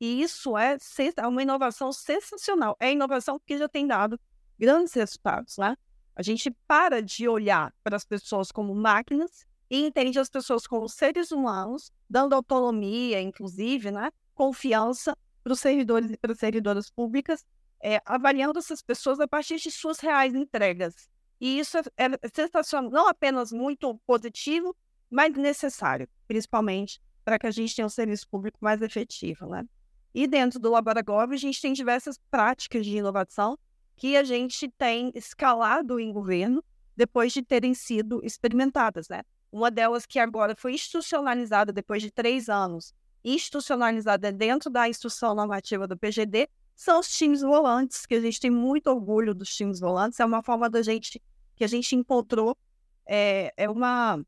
e 0.00 0.22
isso 0.22 0.56
é, 0.56 0.78
é 1.16 1.26
uma 1.26 1.42
inovação 1.42 1.92
sensacional. 1.92 2.74
É 2.80 2.90
inovação 2.90 3.38
que 3.38 3.58
já 3.58 3.68
tem 3.68 3.86
dado 3.86 4.18
grandes 4.58 4.94
resultados, 4.94 5.58
né? 5.58 5.76
A 6.16 6.22
gente 6.22 6.50
para 6.66 7.02
de 7.02 7.28
olhar 7.28 7.72
para 7.84 7.96
as 7.96 8.04
pessoas 8.04 8.50
como 8.50 8.74
máquinas 8.74 9.46
e 9.68 9.84
entende 9.86 10.18
as 10.18 10.30
pessoas 10.30 10.66
como 10.66 10.88
seres 10.88 11.30
humanos, 11.30 11.92
dando 12.08 12.34
autonomia, 12.34 13.20
inclusive, 13.20 13.90
né? 13.90 14.10
Confiança 14.34 15.16
para 15.44 15.52
os 15.52 15.60
servidores 15.60 16.10
e 16.10 16.16
para 16.16 16.32
as 16.32 16.38
servidoras 16.38 16.90
públicas, 16.90 17.44
é, 17.82 18.00
avaliando 18.04 18.58
essas 18.58 18.82
pessoas 18.82 19.20
a 19.20 19.28
partir 19.28 19.56
de 19.56 19.70
suas 19.70 20.00
reais 20.00 20.34
entregas. 20.34 21.08
E 21.38 21.58
isso 21.58 21.78
é, 21.78 21.82
é 21.96 22.28
sensacional, 22.34 22.90
não 22.90 23.08
apenas 23.08 23.52
muito 23.52 23.98
positivo, 24.06 24.74
mas 25.10 25.34
necessário, 25.34 26.08
principalmente 26.28 27.00
para 27.24 27.38
que 27.38 27.46
a 27.46 27.50
gente 27.50 27.74
tenha 27.74 27.86
um 27.86 27.90
serviço 27.90 28.28
público 28.28 28.58
mais 28.60 28.80
efetivo, 28.80 29.46
né? 29.46 29.66
E 30.14 30.26
dentro 30.26 30.58
do 30.58 30.70
Laboragov, 30.70 31.32
a 31.32 31.36
gente 31.36 31.60
tem 31.60 31.72
diversas 31.72 32.18
práticas 32.30 32.84
de 32.84 32.96
inovação 32.96 33.58
que 33.96 34.16
a 34.16 34.24
gente 34.24 34.68
tem 34.78 35.12
escalado 35.14 36.00
em 36.00 36.12
governo 36.12 36.64
depois 36.96 37.32
de 37.32 37.42
terem 37.42 37.74
sido 37.74 38.20
experimentadas. 38.24 39.08
Né? 39.08 39.22
Uma 39.52 39.70
delas 39.70 40.06
que 40.06 40.18
agora 40.18 40.56
foi 40.56 40.72
institucionalizada 40.74 41.72
depois 41.72 42.02
de 42.02 42.10
três 42.10 42.48
anos, 42.48 42.92
institucionalizada 43.24 44.32
dentro 44.32 44.70
da 44.70 44.88
instrução 44.88 45.34
normativa 45.34 45.86
do 45.86 45.96
PGD, 45.96 46.48
são 46.74 46.98
os 46.98 47.10
times 47.10 47.42
volantes, 47.42 48.06
que 48.06 48.14
a 48.14 48.20
gente 48.20 48.40
tem 48.40 48.50
muito 48.50 48.88
orgulho 48.88 49.34
dos 49.34 49.54
times 49.54 49.78
volantes. 49.78 50.18
É 50.18 50.24
uma 50.24 50.42
forma 50.42 50.68
da 50.68 50.82
gente 50.82 51.22
que 51.54 51.62
a 51.62 51.66
gente 51.66 51.94
encontrou, 51.94 52.56
é, 53.06 53.52
é 53.54 53.68
uma 53.68 54.24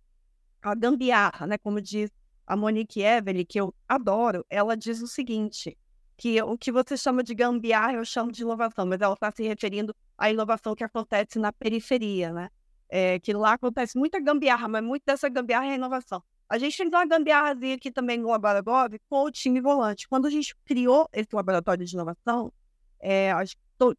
a 0.62 0.75
gambiarra, 0.75 1.46
né? 1.46 1.59
Como 1.59 1.81
diz 1.81 2.11
a 2.46 2.57
Monique 2.57 3.03
Evelyn, 3.03 3.44
que 3.44 3.61
eu 3.61 3.75
adoro, 3.88 4.44
ela 4.48 4.77
diz 4.77 5.01
o 5.03 5.07
seguinte, 5.07 5.77
que 6.16 6.40
o 6.42 6.57
que 6.57 6.70
você 6.70 6.96
chama 6.96 7.22
de 7.22 7.35
gambiarra, 7.35 7.94
eu 7.94 8.05
chamo 8.05 8.31
de 8.31 8.42
inovação, 8.42 8.87
mas 8.87 9.01
ela 9.01 9.14
está 9.14 9.31
se 9.31 9.42
referindo 9.42 9.94
à 10.16 10.31
inovação 10.31 10.75
que 10.75 10.85
acontece 10.85 11.38
na 11.38 11.53
periferia, 11.53 12.33
né? 12.33 12.51
É, 12.88 13.18
que 13.18 13.33
lá 13.33 13.55
acontece 13.55 13.96
muita 13.98 14.20
gambiarra, 14.20 14.68
mas 14.68 14.85
muito 14.85 15.03
dessa 15.05 15.29
gambiarra 15.29 15.66
é 15.66 15.75
inovação. 15.75 16.22
A 16.48 16.59
gente 16.59 16.77
fez 16.77 16.88
uma 16.90 17.07
gambiarrazinha 17.07 17.77
aqui 17.77 17.90
também 17.90 18.18
no 18.18 18.29
Laboratório 18.29 19.01
com 19.09 19.25
o 19.25 19.31
time 19.31 19.61
volante. 19.61 20.07
Quando 20.07 20.27
a 20.27 20.31
gente 20.31 20.55
criou 20.66 21.09
esse 21.11 21.35
laboratório 21.35 21.87
de 21.87 21.94
inovação, 21.94 22.53
é, 23.01 23.33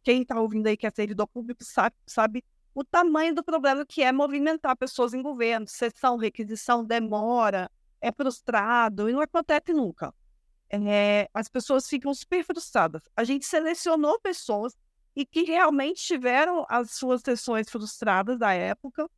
quem 0.02 0.22
está 0.22 0.40
ouvindo 0.40 0.68
aí 0.68 0.76
que 0.76 0.86
é 0.86 0.90
servidor 0.90 1.26
público 1.26 1.64
sabe, 1.64 1.96
sabe 2.06 2.44
o 2.74 2.82
tamanho 2.84 3.34
do 3.34 3.44
problema 3.44 3.86
que 3.86 4.02
é 4.02 4.10
movimentar 4.10 4.76
pessoas 4.76 5.14
em 5.14 5.22
governo, 5.22 5.66
sessão, 5.68 6.16
requisição, 6.16 6.84
demora, 6.84 7.70
é 8.00 8.10
frustrado 8.10 9.08
e 9.08 9.12
não 9.12 9.20
acontece 9.20 9.72
nunca. 9.72 10.12
É, 10.70 11.28
as 11.32 11.48
pessoas 11.48 11.88
ficam 11.88 12.12
super 12.12 12.44
frustradas. 12.44 13.02
A 13.16 13.22
gente 13.22 13.46
selecionou 13.46 14.18
pessoas 14.20 14.76
e 15.14 15.24
que 15.24 15.44
realmente 15.44 16.02
tiveram 16.02 16.66
as 16.68 16.90
suas 16.90 17.20
sessões 17.20 17.70
frustradas 17.70 18.38
da 18.38 18.52
época. 18.52 19.08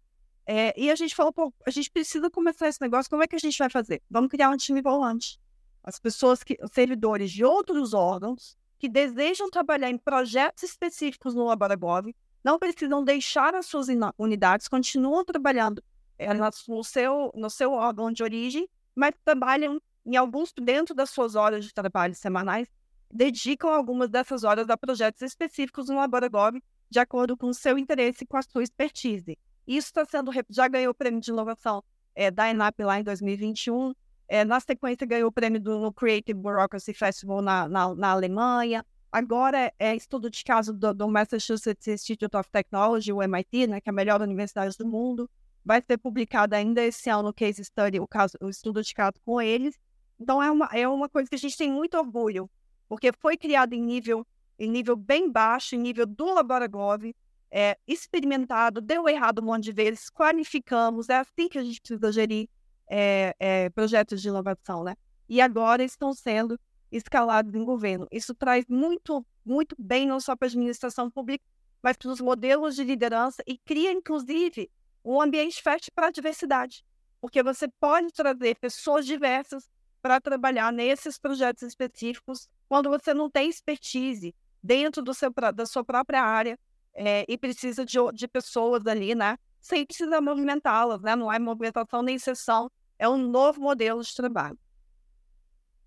É, 0.45 0.79
e 0.79 0.91
a 0.91 0.95
gente 0.95 1.15
falou, 1.15 1.33
pô, 1.33 1.53
a 1.67 1.71
gente 1.71 1.91
precisa 1.91 2.31
começar 2.31 2.69
esse 2.69 2.81
negócio, 2.81 3.11
como 3.11 3.23
é 3.23 3.27
que 3.27 3.35
a 3.35 3.39
gente 3.39 3.59
vai 3.59 3.71
fazer? 3.71 4.03
Vamos 4.11 4.31
criar 4.31 4.51
um 4.51 4.57
time 4.57 4.83
volante. 4.83 5.41
As 5.83 5.99
pessoas 5.99 6.45
que, 6.45 6.57
servidores 6.73 7.33
de 7.33 7.45
outros 7.45 7.95
órgãos 7.95 8.57
que 8.79 8.89
desejam 8.89 9.49
trabalhar 9.49 9.89
em 9.89 9.97
projetos 9.97 10.63
específicos 10.63 11.35
no 11.35 11.45
Laboragov, 11.45 12.15
não 12.47 12.59
precisam 12.59 13.03
deixar 13.03 13.55
as 13.55 13.67
suas 13.67 13.89
unidades, 14.17 14.69
continuam 14.69 15.25
trabalhando 15.25 15.83
é, 16.17 16.33
no, 16.33 16.85
seu, 16.85 17.33
no 17.35 17.51
seu 17.51 17.73
órgão 17.73 18.13
de 18.13 18.23
origem 18.23 18.69
mas 18.97 19.15
trabalham 19.23 19.79
em 20.07 20.17
alguns, 20.17 20.53
dentro 20.53 20.95
das 20.95 21.11
suas 21.11 21.35
horas 21.35 21.65
de 21.65 21.75
trabalho 21.75 22.15
semanais, 22.15 22.67
dedicam 23.13 23.69
algumas 23.71 24.09
dessas 24.09 24.43
horas 24.43 24.71
a 24.71 24.77
projetos 24.77 25.21
específicos 25.21 25.89
no 25.89 25.97
Laboragov, 25.97 26.59
de 26.89 26.99
acordo 26.99 27.37
com 27.37 27.49
o 27.49 27.55
seu 27.55 27.77
interesse 27.77 28.25
e 28.25 28.27
com 28.27 28.39
a 28.39 28.43
sua 28.43 28.63
expertise. 28.63 29.37
Isso 29.67 29.89
está 29.89 30.05
sendo, 30.05 30.31
já 30.49 30.67
ganhou 30.67 30.93
o 30.93 30.95
prêmio 30.95 31.21
de 31.21 31.31
inovação 31.31 31.85
é, 32.15 32.31
da 32.31 32.49
ENAP 32.49 32.81
lá 32.81 32.99
em 32.99 33.03
2021, 33.03 33.93
é, 34.29 34.45
na 34.45 34.59
sequência 34.61 35.07
ganhou 35.07 35.29
o 35.29 35.33
prêmio 35.33 35.61
do 35.61 35.79
no 35.79 35.93
Creative 35.93 36.39
Bureaucracy 36.39 36.95
Festival 36.95 37.43
na, 37.43 37.69
na, 37.69 37.95
na 37.95 38.11
Alemanha, 38.11 38.85
agora 39.17 39.73
é 39.79 39.97
estudo 39.97 40.29
de 40.29 40.45
caso 40.45 40.75
do, 40.75 40.93
do, 40.93 41.09
Massachusetts 41.09 41.89
Institute 41.89 42.37
of 42.37 42.51
Technology, 42.51 43.11
o 43.11 43.23
MIT, 43.23 43.67
né, 43.67 43.81
que 43.81 43.89
é 43.89 43.91
a 43.91 43.95
melhor 43.95 44.21
universidade 44.21 44.77
do 44.77 44.87
mundo, 44.87 45.29
vai 45.65 45.81
ser 45.81 45.97
publicado 45.97 46.55
ainda 46.55 46.83
esse 46.83 47.09
ano 47.09 47.31
o 47.31 47.33
case 47.33 47.65
study, 47.65 47.99
o, 47.99 48.07
caso, 48.07 48.37
o 48.43 48.51
estudo 48.51 48.83
de 48.83 48.93
caso 48.93 49.15
com 49.25 49.41
eles. 49.41 49.75
Então 50.21 50.43
é 50.43 50.51
uma, 50.51 50.67
é 50.67 50.87
uma 50.87 51.09
coisa 51.09 51.31
que 51.31 51.35
a 51.35 51.39
gente 51.39 51.57
tem 51.57 51.73
muito 51.73 51.97
orgulho, 51.97 52.51
porque 52.91 53.11
foi 53.11 53.39
criado 53.39 53.73
em 53.73 53.81
nível, 53.81 54.27
em 54.59 54.69
nível 54.69 54.95
bem 54.95 55.33
baixo, 55.33 55.75
em 55.75 55.79
nível 55.79 56.05
do 56.05 56.35
Laboragov, 56.35 57.11
é, 57.51 57.79
experimentado, 57.87 58.83
deu 58.83 59.09
errado 59.09 59.41
um 59.41 59.47
monte 59.47 59.65
de 59.65 59.73
vezes, 59.73 60.11
qualificamos, 60.11 61.09
é 61.09 61.17
assim 61.17 61.49
que 61.49 61.59
a 61.59 61.65
gente 61.65 61.81
precisa 61.81 62.13
gerir 62.13 62.51
é, 62.87 63.35
é, 63.41 63.71
projetos 63.71 64.21
de 64.21 64.29
inovação, 64.29 64.85
né? 64.85 64.95
E 65.27 65.41
agora 65.41 65.83
estão 65.83 66.13
sendo 66.13 66.61
escalados 66.91 67.55
em 67.55 67.65
governo. 67.65 68.07
Isso 68.11 68.35
traz 68.35 68.65
muito, 68.69 69.25
muito 69.45 69.75
bem 69.79 70.07
não 70.07 70.21
só 70.21 70.37
para 70.37 70.47
a 70.47 70.51
administração 70.51 71.11
pública, 71.11 71.45
mas 71.83 71.97
para 71.97 72.11
os 72.11 72.21
modelos 72.21 72.75
de 72.75 72.85
liderança 72.85 73.43
e 73.47 73.59
cria, 73.59 73.93
inclusive, 73.93 74.71
um 75.05 75.21
ambiente 75.21 75.63
fértil 75.63 75.93
para 75.95 76.09
a 76.09 76.11
diversidade, 76.11 76.85
porque 77.21 77.43
você 77.43 77.69
pode 77.81 78.13
trazer 78.13 78.57
pessoas 78.57 79.07
diversas 79.07 79.69
para 80.03 80.21
trabalhar 80.21 80.73
nesses 80.73 81.19
projetos 81.19 81.63
específicos 81.63 82.49
quando 82.69 82.91
você 82.91 83.15
não 83.15 83.31
tem 83.31 83.49
expertise 83.49 84.35
dentro 84.63 85.03
do 85.03 85.15
seu, 85.15 85.33
da 85.55 85.65
sua 85.65 85.85
própria 85.85 86.23
área 86.23 86.59
é, 86.95 87.25
e 87.29 87.39
precisa 87.39 87.85
de, 87.85 87.99
de 88.15 88.27
pessoas 88.27 88.87
ali, 88.87 89.15
né? 89.15 89.39
Sem 89.61 89.85
precisar 89.87 90.21
movimentá-las, 90.21 91.01
né? 91.03 91.15
Não 91.15 91.33
é 91.33 91.39
movimentação 91.39 92.03
nem 92.03 92.19
sessão, 92.19 92.71
é 92.99 93.09
um 93.09 93.17
novo 93.17 93.61
modelo 93.61 94.03
de 94.03 94.15
trabalho. 94.15 94.59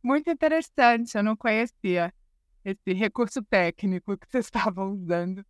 Muito 0.01 0.29
interessante, 0.29 1.15
eu 1.17 1.23
não 1.23 1.35
conhecia 1.35 2.13
esse 2.63 2.93
recurso 2.93 3.43
técnico 3.43 4.17
que 4.17 4.27
vocês 4.29 4.45
estavam 4.73 4.93
usando. 4.93 5.45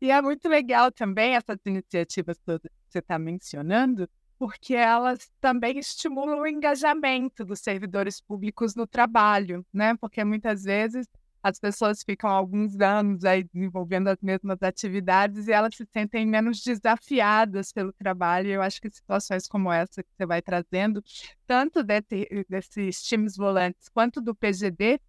E 0.00 0.10
é 0.10 0.20
muito 0.22 0.48
legal 0.48 0.92
também 0.92 1.34
essas 1.34 1.58
iniciativas 1.64 2.38
todas 2.44 2.62
que 2.62 2.92
você 2.92 2.98
está 2.98 3.18
mencionando, 3.18 4.08
porque 4.38 4.74
elas 4.74 5.30
também 5.40 5.78
estimulam 5.78 6.40
o 6.40 6.46
engajamento 6.46 7.44
dos 7.44 7.60
servidores 7.60 8.20
públicos 8.20 8.74
no 8.74 8.86
trabalho, 8.86 9.64
né? 9.72 9.96
Porque 9.96 10.22
muitas 10.24 10.64
vezes 10.64 11.06
as 11.42 11.58
pessoas 11.58 12.02
ficam 12.04 12.30
alguns 12.30 12.78
anos 12.80 13.24
aí 13.24 13.42
desenvolvendo 13.42 14.08
as 14.08 14.18
mesmas 14.22 14.62
atividades 14.62 15.48
e 15.48 15.52
elas 15.52 15.74
se 15.74 15.84
sentem 15.92 16.24
menos 16.24 16.62
desafiadas 16.62 17.72
pelo 17.72 17.92
trabalho. 17.92 18.48
Eu 18.48 18.62
acho 18.62 18.80
que 18.80 18.88
situações 18.88 19.48
como 19.48 19.72
essa 19.72 20.02
que 20.02 20.08
você 20.16 20.24
vai 20.24 20.40
trazendo, 20.40 21.02
tanto 21.46 21.82
desse, 21.82 22.28
desses 22.48 23.02
times 23.02 23.36
volantes 23.36 23.88
quanto 23.88 24.20
do 24.20 24.34
PGD, 24.34 25.00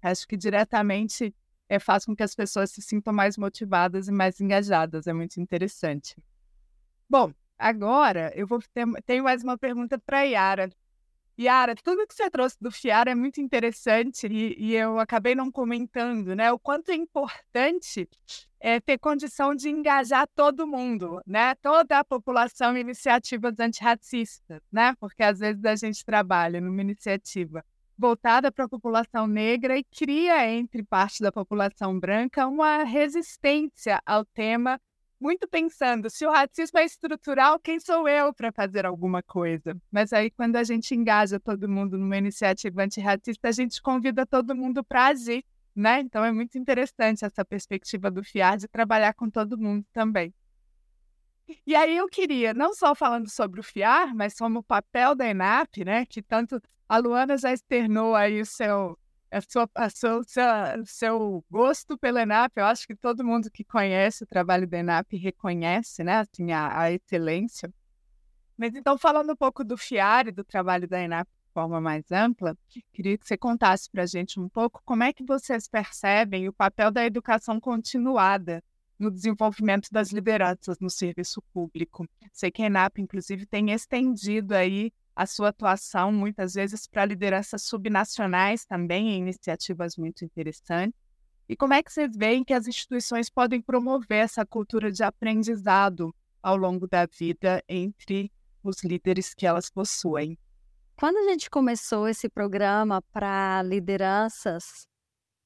acho 0.00 0.26
que 0.26 0.36
diretamente 0.36 1.34
é, 1.68 1.78
faz 1.78 2.06
com 2.06 2.16
que 2.16 2.22
as 2.22 2.34
pessoas 2.34 2.70
se 2.70 2.80
sintam 2.80 3.12
mais 3.12 3.36
motivadas 3.36 4.08
e 4.08 4.12
mais 4.12 4.40
engajadas. 4.40 5.06
É 5.06 5.12
muito 5.12 5.38
interessante. 5.38 6.16
Bom, 7.08 7.32
agora 7.58 8.32
eu 8.34 8.46
vou 8.46 8.60
ter 8.72 8.86
tenho 9.04 9.24
mais 9.24 9.44
uma 9.44 9.58
pergunta 9.58 9.98
para 9.98 10.20
a 10.20 10.22
Yara. 10.22 10.70
Yara, 11.38 11.74
tudo 11.74 12.06
que 12.06 12.14
você 12.14 12.30
trouxe 12.30 12.56
do 12.60 12.70
FIAR 12.70 13.08
é 13.08 13.14
muito 13.14 13.40
interessante 13.40 14.26
e, 14.26 14.56
e, 14.58 14.74
eu 14.74 14.98
acabei 14.98 15.34
não 15.34 15.50
comentando, 15.50 16.34
né? 16.34 16.50
O 16.50 16.58
quanto 16.58 16.90
é 16.90 16.94
importante 16.94 18.08
é, 18.58 18.80
ter 18.80 18.98
condição 18.98 19.54
de 19.54 19.68
engajar 19.68 20.26
todo 20.34 20.66
mundo, 20.66 21.20
né? 21.26 21.54
Toda 21.56 21.98
a 21.98 22.04
população 22.04 22.74
em 22.74 22.80
iniciativas 22.80 23.58
antirracistas, 23.60 24.62
né? 24.72 24.94
Porque 24.98 25.22
às 25.22 25.38
vezes 25.38 25.62
a 25.64 25.76
gente 25.76 26.02
trabalha 26.04 26.58
numa 26.58 26.80
iniciativa 26.80 27.62
voltada 27.98 28.50
para 28.50 28.64
a 28.64 28.68
população 28.68 29.26
negra 29.26 29.76
e 29.76 29.84
cria 29.84 30.50
entre 30.50 30.82
parte 30.82 31.22
da 31.22 31.30
população 31.30 31.98
branca 31.98 32.46
uma 32.46 32.82
resistência 32.84 34.00
ao 34.06 34.24
tema 34.24 34.80
muito 35.20 35.48
pensando, 35.48 36.10
se 36.10 36.26
o 36.26 36.30
racismo 36.30 36.78
é 36.78 36.84
estrutural, 36.84 37.58
quem 37.58 37.80
sou 37.80 38.08
eu 38.08 38.32
para 38.34 38.52
fazer 38.52 38.84
alguma 38.84 39.22
coisa? 39.22 39.76
Mas 39.90 40.12
aí, 40.12 40.30
quando 40.30 40.56
a 40.56 40.64
gente 40.64 40.94
engaja 40.94 41.40
todo 41.40 41.68
mundo 41.68 41.98
numa 41.98 42.16
iniciativa 42.16 42.82
antirracista, 42.82 43.48
a 43.48 43.52
gente 43.52 43.80
convida 43.80 44.26
todo 44.26 44.54
mundo 44.54 44.84
para 44.84 45.06
agir, 45.06 45.44
né? 45.74 46.00
Então 46.00 46.24
é 46.24 46.32
muito 46.32 46.58
interessante 46.58 47.24
essa 47.24 47.44
perspectiva 47.44 48.10
do 48.10 48.22
FIAR 48.22 48.58
de 48.58 48.68
trabalhar 48.68 49.14
com 49.14 49.28
todo 49.30 49.58
mundo 49.58 49.84
também. 49.92 50.32
E 51.66 51.76
aí 51.76 51.96
eu 51.96 52.08
queria, 52.08 52.52
não 52.52 52.74
só 52.74 52.94
falando 52.94 53.30
sobre 53.30 53.60
o 53.60 53.62
FIAR, 53.62 54.14
mas 54.14 54.34
como 54.34 54.58
o 54.58 54.62
papel 54.62 55.14
da 55.14 55.28
ENAP, 55.28 55.84
né? 55.84 56.04
Que 56.04 56.20
tanto 56.20 56.60
a 56.88 56.98
Luana 56.98 57.36
já 57.36 57.52
externou 57.52 58.14
aí 58.14 58.40
o 58.40 58.46
seu 58.46 58.98
a 59.30 59.40
sua, 59.40 59.68
a 59.74 59.90
sua, 59.90 60.22
seu, 60.24 60.86
seu 60.86 61.44
gosto 61.50 61.98
pela 61.98 62.22
ENAP, 62.22 62.52
eu 62.56 62.64
acho 62.64 62.86
que 62.86 62.94
todo 62.94 63.24
mundo 63.24 63.50
que 63.50 63.64
conhece 63.64 64.24
o 64.24 64.26
trabalho 64.26 64.66
da 64.66 64.78
ENAP 64.78 65.16
reconhece, 65.16 66.04
né, 66.04 66.18
assim, 66.18 66.52
a, 66.52 66.80
a 66.80 66.92
excelência. 66.92 67.72
Mas 68.56 68.74
então, 68.74 68.96
falando 68.96 69.32
um 69.32 69.36
pouco 69.36 69.62
do 69.64 69.76
FIAR 69.76 70.28
e 70.28 70.32
do 70.32 70.44
trabalho 70.44 70.88
da 70.88 71.00
ENAP 71.00 71.28
de 71.28 71.52
forma 71.52 71.80
mais 71.80 72.10
ampla, 72.10 72.56
queria 72.92 73.18
que 73.18 73.26
você 73.26 73.36
contasse 73.36 73.90
para 73.90 74.02
a 74.02 74.06
gente 74.06 74.38
um 74.40 74.48
pouco 74.48 74.80
como 74.84 75.02
é 75.02 75.12
que 75.12 75.24
vocês 75.24 75.68
percebem 75.68 76.48
o 76.48 76.52
papel 76.52 76.90
da 76.90 77.04
educação 77.04 77.60
continuada 77.60 78.62
no 78.98 79.10
desenvolvimento 79.10 79.88
das 79.90 80.10
lideranças 80.10 80.78
no 80.80 80.88
serviço 80.88 81.42
público. 81.52 82.08
Sei 82.32 82.50
que 82.50 82.62
a 82.62 82.66
ENAP, 82.66 82.98
inclusive, 82.98 83.44
tem 83.44 83.70
estendido 83.72 84.54
aí 84.54 84.90
a 85.16 85.24
sua 85.24 85.48
atuação, 85.48 86.12
muitas 86.12 86.52
vezes, 86.52 86.86
para 86.86 87.06
lideranças 87.06 87.62
subnacionais 87.62 88.66
também, 88.66 89.08
em 89.08 89.18
iniciativas 89.20 89.96
muito 89.96 90.22
interessantes. 90.22 91.00
E 91.48 91.56
como 91.56 91.72
é 91.72 91.82
que 91.82 91.90
vocês 91.90 92.14
veem 92.14 92.44
que 92.44 92.52
as 92.52 92.68
instituições 92.68 93.30
podem 93.30 93.62
promover 93.62 94.18
essa 94.18 94.44
cultura 94.44 94.92
de 94.92 95.02
aprendizado 95.02 96.14
ao 96.42 96.54
longo 96.54 96.86
da 96.86 97.06
vida 97.06 97.64
entre 97.66 98.30
os 98.62 98.84
líderes 98.84 99.32
que 99.32 99.46
elas 99.46 99.70
possuem? 99.70 100.38
Quando 100.98 101.16
a 101.16 101.30
gente 101.30 101.48
começou 101.48 102.06
esse 102.06 102.28
programa 102.28 103.00
para 103.10 103.62
lideranças, 103.62 104.86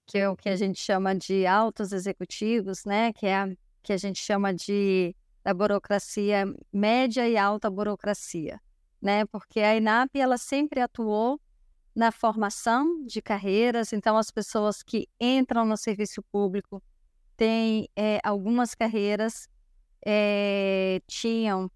que 0.07 0.19
é 0.19 0.29
o 0.29 0.37
que 0.37 0.49
a 0.49 0.57
gente 0.57 0.81
chama 0.81 1.15
de 1.15 1.47
altos 1.47 1.93
executivos, 1.93 2.85
né, 2.85 3.13
que 3.13 3.27
é 3.27 3.57
que 3.83 3.93
a 3.93 3.97
gente 3.97 4.19
chama 4.19 4.53
de 4.53 5.15
da 5.43 5.55
burocracia 5.55 6.45
média 6.71 7.27
e 7.27 7.37
alta 7.39 7.71
burocracia 7.71 8.61
né? 9.01 9.25
Porque 9.27 9.61
a 9.61 9.77
INAP 9.77 10.17
ela 10.17 10.39
sempre 10.39 10.81
atuou 10.81 11.41
na 11.95 12.13
formação 12.13 13.05
de 13.05 13.21
carreiras, 13.21 13.93
então 13.93 14.17
as 14.17 14.31
pessoas 14.31 14.83
que 14.83 15.09
entram 15.21 15.65
no 15.65 15.77
serviço 15.77 16.23
público 16.23 16.83
têm 17.37 17.89
é, 17.97 18.21
algumas 18.23 18.75
carreiras 18.75 19.49
é, 20.05 21.01
tinham 21.07 21.71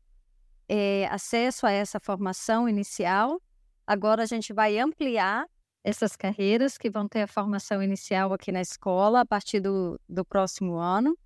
é, 0.68 1.06
acesso 1.10 1.66
a 1.66 1.72
essa 1.72 1.98
formação 2.00 2.68
inicial. 2.68 3.40
Agora 3.86 4.22
a 4.22 4.26
gente 4.26 4.52
vai 4.52 4.78
ampliar 4.78 5.46
essas 5.82 6.16
carreiras 6.16 6.78
que 6.78 6.90
vão 6.90 7.08
ter 7.08 7.22
a 7.22 7.26
formação 7.26 7.82
inicial 7.82 8.32
aqui 8.32 8.50
na 8.50 8.60
escola 8.60 9.20
a 9.20 9.26
partir 9.26 9.60
do, 9.60 10.00
do 10.08 10.24
próximo 10.24 10.76
ano. 10.76 11.16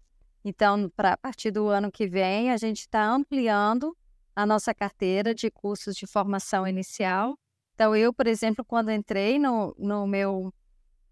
Então, 0.45 0.91
pra, 0.97 1.13
a 1.13 1.17
partir 1.17 1.51
do 1.51 1.69
ano 1.69 1.91
que 1.91 2.07
vem, 2.07 2.51
a 2.51 2.57
gente 2.57 2.81
está 2.81 3.05
ampliando 3.05 3.97
a 4.39 4.47
nossa 4.47 4.73
carteira 4.73 5.35
de 5.35 5.51
cursos 5.51 5.97
de 5.97 6.07
formação 6.07 6.65
inicial. 6.65 7.37
Então, 7.75 7.97
eu, 7.97 8.13
por 8.13 8.29
exemplo, 8.29 8.65
quando 8.65 8.93
entrei 8.93 9.37
no, 9.37 9.75
no 9.77 10.07
meu 10.07 10.55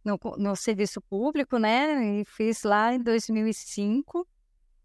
no, 0.04 0.16
no 0.38 0.54
serviço 0.54 1.00
público, 1.00 1.58
né, 1.58 2.20
e 2.20 2.24
fiz 2.24 2.62
lá 2.62 2.94
em 2.94 3.02
2005, 3.02 4.24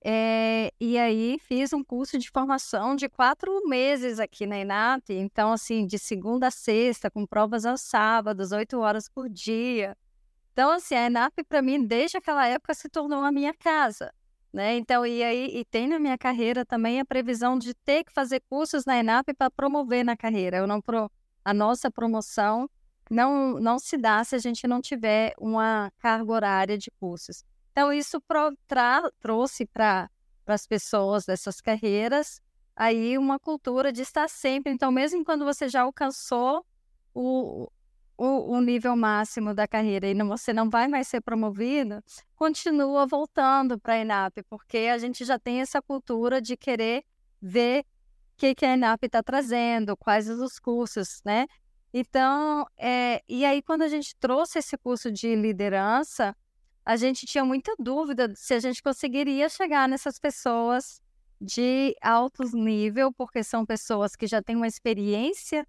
é, 0.03 0.73
e 0.79 0.97
aí 0.97 1.37
fiz 1.37 1.71
um 1.71 1.83
curso 1.83 2.17
de 2.17 2.31
formação 2.31 2.95
de 2.95 3.07
quatro 3.07 3.61
meses 3.67 4.19
aqui 4.19 4.47
na 4.47 4.57
INAP. 4.57 5.11
Então, 5.11 5.53
assim, 5.53 5.85
de 5.85 5.99
segunda 5.99 6.47
a 6.47 6.51
sexta, 6.51 7.11
com 7.11 7.27
provas 7.27 7.63
aos 7.63 7.81
sábados, 7.81 8.51
oito 8.51 8.79
horas 8.79 9.07
por 9.07 9.29
dia. 9.29 9.95
Então, 10.51 10.71
assim, 10.71 10.95
a 10.95 11.05
INAP, 11.05 11.43
para 11.47 11.61
mim, 11.61 11.85
desde 11.85 12.17
aquela 12.17 12.47
época, 12.47 12.73
se 12.73 12.89
tornou 12.89 13.23
a 13.23 13.31
minha 13.31 13.53
casa. 13.53 14.11
Né? 14.53 14.75
Então, 14.75 15.05
e 15.05 15.23
aí 15.23 15.59
e 15.59 15.65
tem 15.65 15.87
na 15.87 15.97
minha 15.97 16.17
carreira 16.17 16.65
também 16.65 16.99
a 16.99 17.05
previsão 17.05 17.57
de 17.57 17.73
ter 17.73 18.03
que 18.03 18.11
fazer 18.11 18.41
cursos 18.49 18.85
na 18.85 18.97
ENAP 18.97 19.33
para 19.33 19.49
promover 19.49 20.03
na 20.03 20.17
carreira. 20.17 20.57
Eu 20.57 20.67
não 20.67 20.81
pro, 20.81 21.09
a 21.43 21.53
nossa 21.53 21.89
promoção 21.89 22.69
não 23.09 23.59
não 23.59 23.79
se 23.79 23.97
dá 23.97 24.23
se 24.23 24.35
a 24.35 24.39
gente 24.39 24.67
não 24.67 24.81
tiver 24.81 25.33
uma 25.37 25.91
carga 25.99 26.31
horária 26.31 26.77
de 26.77 26.91
cursos. 26.99 27.43
Então, 27.71 27.93
isso 27.93 28.19
pro, 28.21 28.53
tra, 28.67 29.09
trouxe 29.19 29.65
para 29.65 30.09
as 30.45 30.67
pessoas 30.67 31.25
dessas 31.25 31.61
carreiras 31.61 32.41
aí 32.75 33.17
uma 33.17 33.39
cultura 33.39 33.91
de 33.91 34.01
estar 34.01 34.27
sempre. 34.29 34.73
Então, 34.73 34.91
mesmo 34.91 35.23
quando 35.23 35.45
você 35.45 35.69
já 35.69 35.81
alcançou 35.81 36.65
o, 37.13 37.69
o, 38.23 38.55
o, 38.55 38.61
nível 38.61 38.95
máximo 38.95 39.51
da 39.51 39.67
carreira 39.67 40.07
e 40.07 40.13
não, 40.13 40.27
você 40.27 40.53
não 40.53 40.69
vai 40.69 40.87
mais 40.87 41.07
ser 41.07 41.21
promovido, 41.21 42.03
continua 42.35 43.07
voltando 43.07 43.79
para 43.79 43.95
a 43.95 43.97
ENAP, 43.97 44.43
porque 44.47 44.77
a 44.93 44.99
gente 44.99 45.25
já 45.25 45.39
tem 45.39 45.59
essa 45.59 45.81
cultura 45.81 46.39
de 46.39 46.55
querer 46.55 47.03
ver 47.41 47.79
o 47.79 47.85
que, 48.37 48.53
que 48.53 48.63
a 48.63 48.73
ENAP 48.73 49.05
está 49.05 49.23
trazendo, 49.23 49.97
quais 49.97 50.29
os 50.29 50.59
cursos, 50.59 51.19
né? 51.25 51.47
Então, 51.91 52.67
é, 52.77 53.23
e 53.27 53.43
aí 53.43 53.59
quando 53.59 53.81
a 53.81 53.87
gente 53.87 54.15
trouxe 54.19 54.59
esse 54.59 54.77
curso 54.77 55.11
de 55.11 55.35
liderança, 55.35 56.37
a 56.85 56.95
gente 56.95 57.25
tinha 57.25 57.43
muita 57.43 57.73
dúvida 57.79 58.31
se 58.35 58.53
a 58.53 58.59
gente 58.59 58.83
conseguiria 58.83 59.49
chegar 59.49 59.89
nessas 59.89 60.19
pessoas 60.19 61.01
de 61.41 61.95
alto 61.99 62.43
nível, 62.55 63.11
porque 63.11 63.43
são 63.43 63.65
pessoas 63.65 64.15
que 64.15 64.27
já 64.27 64.43
têm 64.43 64.55
uma 64.55 64.67
experiência 64.67 65.65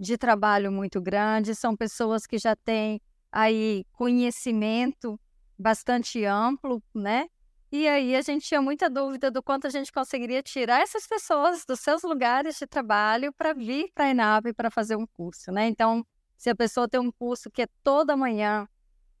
de 0.00 0.16
trabalho 0.16 0.72
muito 0.72 0.98
grande, 0.98 1.54
são 1.54 1.76
pessoas 1.76 2.26
que 2.26 2.38
já 2.38 2.56
têm 2.56 3.02
aí 3.30 3.84
conhecimento 3.92 5.20
bastante 5.58 6.24
amplo, 6.24 6.82
né? 6.94 7.26
E 7.70 7.86
aí 7.86 8.16
a 8.16 8.22
gente 8.22 8.46
tinha 8.46 8.62
muita 8.62 8.88
dúvida 8.88 9.30
do 9.30 9.42
quanto 9.42 9.66
a 9.66 9.70
gente 9.70 9.92
conseguiria 9.92 10.42
tirar 10.42 10.80
essas 10.80 11.06
pessoas 11.06 11.64
dos 11.66 11.80
seus 11.80 12.02
lugares 12.02 12.56
de 12.58 12.66
trabalho 12.66 13.32
para 13.32 13.52
vir 13.52 13.92
para 13.94 14.06
a 14.06 14.10
ENAP 14.10 14.54
para 14.54 14.70
fazer 14.70 14.96
um 14.96 15.06
curso, 15.06 15.52
né? 15.52 15.68
Então, 15.68 16.04
se 16.36 16.48
a 16.48 16.56
pessoa 16.56 16.88
tem 16.88 16.98
um 16.98 17.12
curso 17.12 17.50
que 17.50 17.62
é 17.62 17.66
toda 17.84 18.16
manhã, 18.16 18.66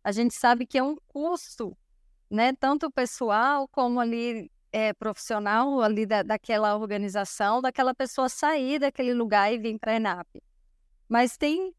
a 0.02 0.10
gente 0.12 0.34
sabe 0.34 0.66
que 0.66 0.78
é 0.78 0.82
um 0.82 0.96
custo, 1.06 1.76
né? 2.30 2.54
Tanto 2.54 2.90
pessoal 2.90 3.68
como 3.68 4.00
ali 4.00 4.50
é, 4.72 4.94
profissional 4.94 5.82
ali 5.82 6.06
da, 6.06 6.22
daquela 6.22 6.74
organização, 6.74 7.60
daquela 7.60 7.94
pessoa 7.94 8.30
sair 8.30 8.78
daquele 8.78 9.12
lugar 9.12 9.52
e 9.52 9.58
vir 9.58 9.78
para 9.78 9.92
a 9.92 9.96
ENAP. 9.96 10.42
Mas 11.10 11.36
tem, 11.36 11.74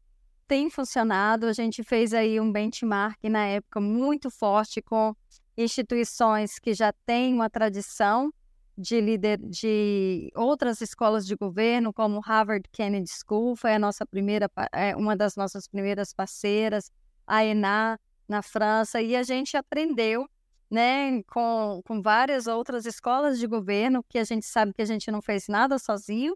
tem 0.46 0.68
funcionado. 0.68 1.46
A 1.46 1.54
gente 1.54 1.82
fez 1.82 2.12
aí 2.12 2.38
um 2.38 2.52
benchmark 2.52 3.16
na 3.24 3.46
época 3.46 3.80
muito 3.80 4.30
forte 4.30 4.82
com 4.82 5.16
instituições 5.56 6.58
que 6.58 6.74
já 6.74 6.92
têm 7.06 7.32
uma 7.32 7.48
tradição 7.48 8.30
de 8.76 9.00
líder 9.00 9.38
de 9.38 10.30
outras 10.34 10.82
escolas 10.82 11.26
de 11.26 11.34
governo, 11.34 11.92
como 11.94 12.20
Harvard 12.20 12.68
Kennedy 12.70 13.10
School, 13.10 13.56
foi 13.56 13.74
a 13.74 13.78
nossa 13.78 14.04
primeira, 14.04 14.50
é, 14.72 14.94
uma 14.96 15.16
das 15.16 15.34
nossas 15.34 15.66
primeiras 15.66 16.12
parceiras, 16.12 16.90
a 17.26 17.44
ENA 17.44 17.98
na 18.28 18.42
França, 18.42 19.00
e 19.00 19.14
a 19.14 19.22
gente 19.22 19.56
aprendeu 19.56 20.26
né, 20.70 21.22
com, 21.24 21.82
com 21.84 22.00
várias 22.00 22.46
outras 22.46 22.86
escolas 22.86 23.38
de 23.38 23.46
governo, 23.46 24.02
que 24.08 24.18
a 24.18 24.24
gente 24.24 24.46
sabe 24.46 24.72
que 24.72 24.80
a 24.82 24.86
gente 24.86 25.10
não 25.10 25.20
fez 25.20 25.48
nada 25.48 25.78
sozinho, 25.78 26.34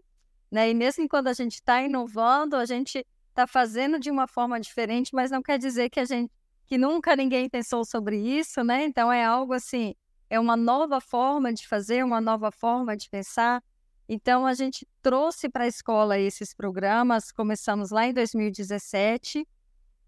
né? 0.51 0.69
E 0.69 0.73
mesmo 0.73 1.07
quando 1.07 1.27
a 1.27 1.33
gente 1.33 1.55
está 1.55 1.81
inovando, 1.81 2.55
a 2.55 2.65
gente 2.65 3.05
está 3.29 3.45
fazendo 3.45 3.99
de 3.99 4.09
uma 4.09 4.27
forma 4.27 4.59
diferente, 4.59 5.13
mas 5.13 5.31
não 5.31 5.41
quer 5.41 5.57
dizer 5.59 5.89
que 5.89 5.99
a 5.99 6.05
gente 6.05 6.31
que 6.65 6.77
nunca 6.77 7.15
ninguém 7.15 7.49
pensou 7.49 7.85
sobre 7.85 8.17
isso, 8.17 8.61
né? 8.61 8.83
Então 8.83 9.11
é 9.11 9.23
algo 9.23 9.53
assim, 9.53 9.95
é 10.29 10.37
uma 10.37 10.57
nova 10.57 10.99
forma 10.99 11.53
de 11.53 11.65
fazer, 11.65 12.03
uma 12.03 12.19
nova 12.19 12.51
forma 12.51 12.97
de 12.97 13.09
pensar. 13.09 13.63
Então 14.09 14.45
a 14.45 14.53
gente 14.53 14.85
trouxe 15.01 15.49
para 15.49 15.63
a 15.63 15.67
escola 15.67 16.19
esses 16.19 16.53
programas, 16.53 17.31
começamos 17.31 17.89
lá 17.89 18.05
em 18.05 18.13
2017 18.13 19.47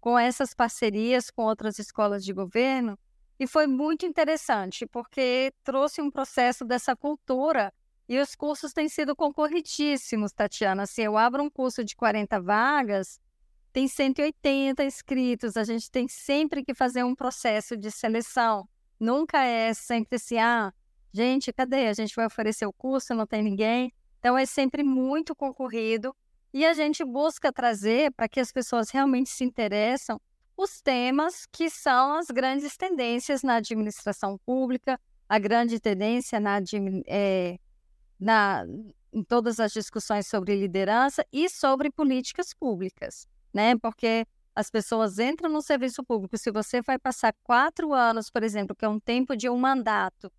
com 0.00 0.18
essas 0.18 0.54
parcerias 0.54 1.30
com 1.30 1.42
outras 1.44 1.78
escolas 1.78 2.24
de 2.24 2.32
governo 2.32 2.98
e 3.38 3.46
foi 3.46 3.66
muito 3.66 4.04
interessante 4.04 4.86
porque 4.86 5.52
trouxe 5.64 6.02
um 6.02 6.10
processo 6.10 6.62
dessa 6.62 6.94
cultura 6.94 7.72
e 8.10 8.18
os 8.18 8.34
cursos 8.34 8.72
têm 8.72 8.88
sido 8.88 9.14
concorridíssimos, 9.14 10.32
Tatiana. 10.32 10.84
Se 10.84 11.00
eu 11.00 11.16
abro 11.16 11.44
um 11.44 11.48
curso 11.48 11.84
de 11.84 11.94
40 11.94 12.40
vagas, 12.40 13.20
tem 13.72 13.86
180 13.86 14.82
inscritos, 14.82 15.56
a 15.56 15.62
gente 15.62 15.88
tem 15.88 16.08
sempre 16.08 16.64
que 16.64 16.74
fazer 16.74 17.04
um 17.04 17.14
processo 17.14 17.76
de 17.76 17.88
seleção. 17.88 18.68
Nunca 18.98 19.44
é 19.44 19.72
sempre 19.72 20.16
assim, 20.16 20.38
ah, 20.38 20.72
gente, 21.12 21.52
cadê? 21.52 21.86
A 21.86 21.92
gente 21.92 22.12
vai 22.16 22.26
oferecer 22.26 22.66
o 22.66 22.72
curso, 22.72 23.14
não 23.14 23.28
tem 23.28 23.44
ninguém. 23.44 23.94
Então 24.18 24.36
é 24.36 24.44
sempre 24.44 24.82
muito 24.82 25.32
concorrido 25.32 26.12
e 26.52 26.66
a 26.66 26.72
gente 26.72 27.04
busca 27.04 27.52
trazer 27.52 28.10
para 28.10 28.28
que 28.28 28.40
as 28.40 28.50
pessoas 28.50 28.90
realmente 28.90 29.30
se 29.30 29.44
interessam 29.44 30.20
os 30.56 30.82
temas 30.82 31.46
que 31.46 31.70
são 31.70 32.14
as 32.14 32.26
grandes 32.26 32.76
tendências 32.76 33.44
na 33.44 33.54
administração 33.54 34.36
pública, 34.44 35.00
a 35.28 35.38
grande 35.38 35.78
tendência 35.78 36.40
na, 36.40 36.58
é, 37.06 37.56
na, 38.20 38.64
em 39.12 39.24
todas 39.24 39.58
as 39.58 39.72
discussões 39.72 40.26
sobre 40.26 40.54
liderança 40.56 41.24
e 41.32 41.48
sobre 41.48 41.90
políticas 41.90 42.52
públicas 42.54 43.26
né? 43.52 43.76
Porque 43.76 44.26
as 44.54 44.70
pessoas 44.70 45.18
entram 45.18 45.50
no 45.50 45.62
serviço 45.62 46.02
público. 46.04 46.36
Se 46.36 46.50
você 46.50 46.80
vai 46.82 46.98
passar 46.98 47.34
quatro 47.42 47.92
anos, 47.92 48.30
por 48.30 48.42
exemplo, 48.42 48.74
que 48.74 48.84
é 48.84 48.88
um 48.88 49.00
tempo 49.00 49.36
de 49.36 49.48
um 49.48 49.56
mandato, 49.56 50.30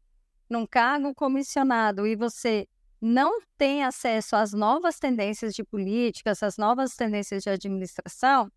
num 0.50 0.66
cargo 0.66 1.14
comissionado, 1.16 2.06
e 2.06 2.16
você 2.16 2.68
não 3.00 3.42
tem 3.58 3.84
acesso 3.84 4.36
às 4.36 4.54
novas 4.54 5.00
tendências 5.00 5.54
de 5.56 5.64
políticas, 5.64 6.44
às 6.44 6.58
novas 6.58 6.96
tendências 6.96 7.44
de 7.44 7.50
administração, 7.50 8.52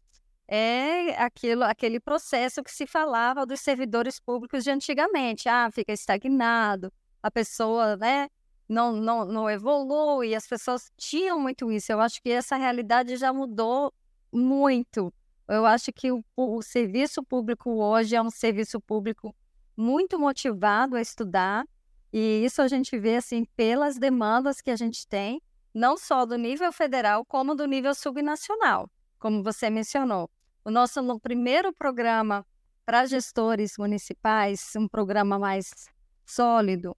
é 0.47 1.17
aquilo, 1.23 1.65
aquele 1.65 1.99
processo 1.99 2.63
que 2.63 2.71
se 2.71 2.87
falava 2.87 3.47
dos 3.47 3.61
servidores 3.61 4.21
públicos 4.21 4.63
de 4.65 4.71
antigamente. 4.71 5.49
Ah, 5.49 5.71
fica 5.73 5.93
estagnado, 5.93 6.93
a 7.23 7.31
pessoa, 7.31 7.97
né? 7.97 8.29
Não, 8.69 8.93
não, 8.93 9.25
não 9.25 9.51
evolui, 9.51 10.35
as 10.35 10.47
pessoas 10.47 10.91
tinham 10.97 11.39
muito 11.39 11.71
isso. 11.71 11.93
Eu 11.93 12.01
acho 12.01 12.23
que 12.23 12.31
essa 12.31 12.57
realidade 12.57 13.17
já 13.17 13.33
mudou 13.33 13.93
muito. 14.33 15.13
Eu 15.47 15.67
acho 15.67 15.93
que 15.93 16.11
o, 16.11 16.25
o 16.37 16.63
serviço 16.63 17.23
público 17.23 17.71
hoje 17.71 18.17
é 18.17 18.23
um 18.23 18.31
serviço 18.31 18.81
público 18.81 19.35
muito 19.77 20.19
motivado 20.19 20.97
a 20.97 21.01
estudar, 21.01 21.67
e 22.13 22.45
isso 22.45 22.63
a 22.63 22.69
gente 22.69 22.99
vê 22.99 23.17
assim 23.17 23.45
pelas 23.57 23.99
demandas 23.99 24.61
que 24.61 24.71
a 24.71 24.77
gente 24.77 25.07
tem, 25.07 25.43
não 25.75 25.97
só 25.97 26.25
do 26.25 26.37
nível 26.39 26.73
federal, 26.73 27.25
como 27.25 27.55
do 27.55 27.67
nível 27.67 27.95
subnacional, 27.95 28.89
como 29.19 29.43
você 29.43 29.69
mencionou. 29.69 30.31
O 30.65 30.71
nosso 30.71 31.03
no 31.03 31.19
primeiro 31.19 31.73
programa 31.73 32.47
para 32.87 33.05
gestores 33.07 33.77
municipais, 33.77 34.73
um 34.77 34.87
programa 34.87 35.39
mais 35.39 35.89
sólido, 36.25 36.97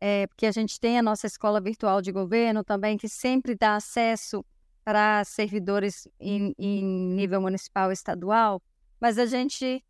é, 0.00 0.26
porque 0.26 0.46
a 0.46 0.52
gente 0.52 0.78
tem 0.78 0.98
a 0.98 1.02
nossa 1.02 1.26
escola 1.26 1.60
virtual 1.60 2.02
de 2.02 2.12
governo 2.12 2.62
também, 2.62 2.96
que 2.96 3.08
sempre 3.08 3.54
dá 3.54 3.76
acesso 3.76 4.44
para 4.84 5.24
servidores 5.24 6.06
em, 6.20 6.54
em 6.58 6.84
nível 6.84 7.40
municipal 7.40 7.90
e 7.90 7.94
estadual, 7.94 8.62
mas 9.00 9.18
a 9.18 9.26
gente 9.26 9.84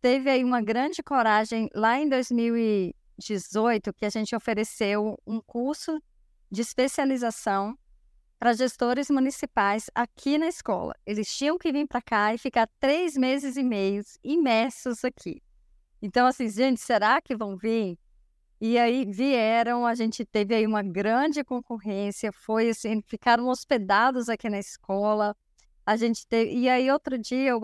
teve 0.00 0.28
aí 0.28 0.42
uma 0.42 0.60
grande 0.60 1.02
coragem 1.02 1.68
lá 1.74 2.00
em 2.00 2.08
2018 2.08 3.92
que 3.92 4.04
a 4.04 4.10
gente 4.10 4.34
ofereceu 4.34 5.18
um 5.26 5.40
curso 5.40 6.02
de 6.50 6.62
especialização 6.62 7.78
para 8.40 8.54
gestores 8.54 9.10
municipais 9.10 9.90
aqui 9.94 10.38
na 10.38 10.48
escola. 10.48 10.94
Eles 11.04 11.32
tinham 11.36 11.58
que 11.58 11.70
vir 11.70 11.86
para 11.86 12.00
cá 12.00 12.34
e 12.34 12.38
ficar 12.38 12.68
três 12.80 13.14
meses 13.14 13.56
e 13.56 13.62
meio 13.62 14.02
imersos 14.24 15.04
aqui. 15.04 15.42
Então, 16.00 16.26
assim, 16.26 16.48
gente, 16.48 16.80
será 16.80 17.20
que 17.20 17.36
vão 17.36 17.56
vir? 17.56 17.98
E 18.60 18.76
aí 18.76 19.06
vieram, 19.06 19.86
a 19.86 19.94
gente 19.94 20.22
teve 20.24 20.54
aí 20.54 20.66
uma 20.66 20.82
grande 20.82 21.42
concorrência, 21.42 22.30
foi 22.30 22.68
assim, 22.68 23.00
ficaram 23.06 23.48
hospedados 23.48 24.28
aqui 24.28 24.50
na 24.50 24.58
escola. 24.58 25.34
A 25.86 25.96
gente 25.96 26.26
teve, 26.26 26.52
e 26.52 26.68
aí 26.68 26.90
outro 26.90 27.16
dia 27.16 27.50
eu, 27.50 27.60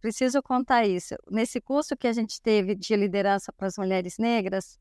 preciso 0.00 0.42
contar 0.42 0.86
isso. 0.86 1.14
Nesse 1.30 1.60
curso 1.60 1.94
que 1.94 2.06
a 2.08 2.12
gente 2.12 2.40
teve 2.40 2.74
de 2.74 2.96
liderança 2.96 3.52
para 3.52 3.66
as 3.66 3.76
mulheres 3.76 4.16
negras, 4.16 4.78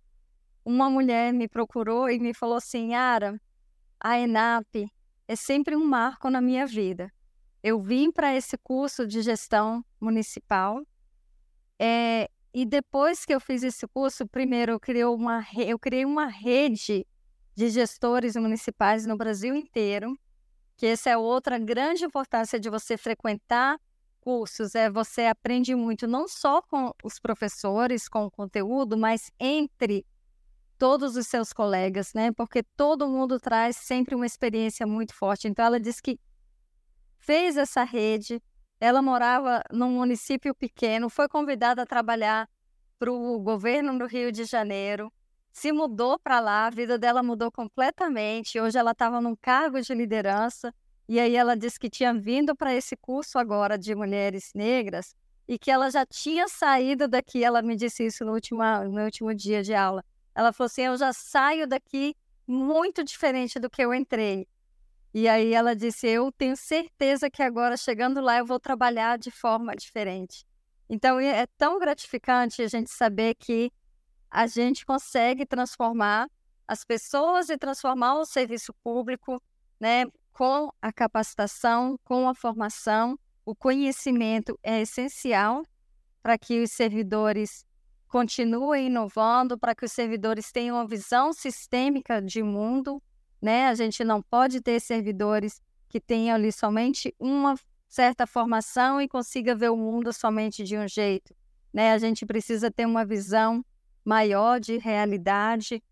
uma 0.64 0.90
mulher 0.90 1.34
me 1.34 1.48
procurou 1.48 2.10
e 2.10 2.20
me 2.20 2.34
falou 2.34 2.56
assim: 2.56 2.94
"Ara, 2.94 3.40
a 4.00 4.18
ENAP 4.18 4.90
é 5.28 5.36
sempre 5.36 5.76
um 5.76 5.86
marco 5.86 6.30
na 6.30 6.40
minha 6.40 6.66
vida. 6.66 7.12
Eu 7.62 7.82
vim 7.82 8.12
para 8.12 8.34
esse 8.34 8.58
curso 8.58 9.06
de 9.06 9.22
gestão 9.22 9.84
municipal 10.00 10.82
é, 11.78 12.30
e 12.54 12.66
depois 12.66 13.26
que 13.26 13.34
eu 13.34 13.40
fiz 13.40 13.64
esse 13.64 13.88
curso, 13.88 14.28
primeiro 14.28 14.74
eu 14.74 14.80
criei 14.80 15.06
uma, 15.06 15.46
eu 15.58 15.78
criei 15.78 16.06
uma 16.06 16.26
rede 16.26 17.06
de 17.56 17.70
gestores 17.70 18.36
municipais 18.36 19.06
no 19.06 19.18
Brasil 19.18 19.56
inteiro, 19.56 20.18
que 20.78 20.86
essa 20.86 21.10
é 21.10 21.18
outra 21.18 21.60
grande 21.60 22.06
importância 22.06 22.60
de 22.60 22.70
você 22.70 22.98
frequentar 22.98 23.80
cursos, 24.22 24.76
é 24.76 24.90
você 24.90 25.26
aprende 25.26 25.76
muito 25.76 26.08
não 26.08 26.28
só 26.28 26.62
com 26.62 26.94
os 27.04 27.20
professores, 27.20 28.08
com 28.08 28.26
o 28.26 28.32
conteúdo, 28.32 28.98
mas 28.98 29.32
entre 29.40 30.06
todos 30.78 31.16
os 31.16 31.28
seus 31.28 31.52
colegas, 31.52 32.14
né? 32.14 32.32
Porque 32.32 32.64
todo 32.64 33.08
mundo 33.08 33.40
traz 33.40 33.76
sempre 33.76 34.16
uma 34.16 34.26
experiência 34.26 34.88
muito 34.88 35.14
forte. 35.14 35.48
Então 35.48 35.66
ela 35.66 35.80
disse 35.80 36.02
que 36.02 36.20
fez 37.18 37.58
essa 37.58 37.84
rede, 37.84 38.42
ela 38.80 39.02
morava 39.02 39.62
num 39.72 39.92
município 39.92 40.56
pequeno, 40.56 41.10
foi 41.10 41.28
convidada 41.28 41.82
a 41.82 41.86
trabalhar 41.86 42.50
para 42.98 43.12
o 43.12 43.40
governo 43.40 43.98
do 43.98 44.06
Rio 44.06 44.32
de 44.32 44.46
Janeiro, 44.46 45.12
se 45.52 45.72
mudou 45.72 46.18
para 46.20 46.40
lá, 46.40 46.68
a 46.68 46.70
vida 46.70 46.98
dela 46.98 47.24
mudou 47.24 47.52
completamente. 47.52 48.60
Hoje 48.60 48.78
ela 48.78 48.92
estava 48.92 49.20
num 49.20 49.36
cargo 49.36 49.82
de 49.82 49.94
liderança 49.94 50.74
e 51.08 51.20
aí 51.20 51.36
ela 51.36 51.56
disse 51.56 51.80
que 51.80 51.90
tinha 51.90 52.14
vindo 52.14 52.56
para 52.56 52.74
esse 52.74 52.96
curso 52.96 53.38
agora 53.38 53.78
de 53.78 53.94
mulheres 53.96 54.52
negras 54.54 55.16
e 55.48 55.58
que 55.58 55.72
ela 55.72 55.90
já 55.90 56.06
tinha 56.06 56.48
saído 56.48 57.08
daqui. 57.08 57.44
Ela 57.44 57.62
me 57.62 57.76
disse 57.76 58.06
isso 58.06 58.24
no 58.24 58.34
último, 58.34 58.62
no 58.90 59.04
último 59.04 59.34
dia 59.34 59.64
de 59.64 59.74
aula. 59.74 60.04
Ela 60.36 60.54
falou 60.54 60.68
assim: 60.68 60.84
Eu 60.84 60.96
já 60.98 61.12
saio 61.12 61.68
daqui 61.68 62.16
muito 62.48 63.04
diferente 63.04 63.60
do 63.60 63.70
que 63.70 63.84
eu 63.84 63.94
entrei. 63.94 64.48
E 65.14 65.28
aí 65.28 65.54
ela 65.54 65.76
disse: 65.76 66.08
Eu 66.08 66.32
tenho 66.32 66.56
certeza 66.56 67.30
que 67.30 67.42
agora, 67.42 67.76
chegando 67.76 68.22
lá, 68.22 68.38
eu 68.38 68.46
vou 68.46 68.60
trabalhar 68.60 69.18
de 69.18 69.32
forma 69.32 69.76
diferente. 69.76 70.46
Então 70.90 71.20
é 71.20 71.46
tão 71.58 71.80
gratificante 71.80 72.62
a 72.62 72.68
gente 72.68 72.90
saber 72.92 73.36
que 73.36 73.72
a 74.30 74.48
gente 74.48 74.86
consegue 74.86 75.46
transformar 75.46 76.28
as 76.68 76.84
pessoas 76.84 77.50
e 77.50 77.58
transformar 77.58 78.16
o 78.16 78.26
serviço 78.26 78.74
público 78.84 79.42
né, 79.80 80.06
com 80.32 80.70
a 80.82 80.94
capacitação, 80.94 81.98
com 82.04 82.30
a 82.30 82.36
formação. 82.36 83.18
O 83.44 83.56
conhecimento 83.56 84.58
é 84.62 84.82
essencial 84.82 85.64
para 86.22 86.38
que 86.38 86.62
os 86.62 86.72
servidores 86.72 87.66
continuem 88.08 88.88
inovando, 88.88 89.58
para 89.58 89.74
que 89.74 89.86
os 89.86 89.92
servidores 89.92 90.52
tenham 90.52 90.76
uma 90.76 90.88
visão 90.88 91.34
sistêmica 91.34 92.22
de 92.22 92.44
mundo 92.44 93.02
né? 93.42 93.68
A 93.68 93.76
gente 93.76 94.04
não 94.04 94.22
pode 94.22 94.62
ter 94.62 94.80
servidores 94.80 95.62
que 95.88 96.00
tenham 96.00 96.36
ali 96.36 96.52
somente 96.52 97.14
uma 97.20 97.56
certa 97.88 98.28
formação 98.28 99.02
e 99.02 99.08
consiga 99.08 99.56
ver 99.56 99.70
o 99.70 99.78
mundo 99.78 100.14
somente 100.14 100.64
de 100.64 100.78
um 100.78 100.88
jeito, 100.88 101.36
né? 101.74 101.94
A 101.94 101.98
gente 101.98 102.26
precisa 102.26 102.70
ter 102.70 102.86
uma 102.86 103.04
visão 103.04 103.66
maior 104.06 104.60
de 104.60 104.78
realidade 104.78 105.84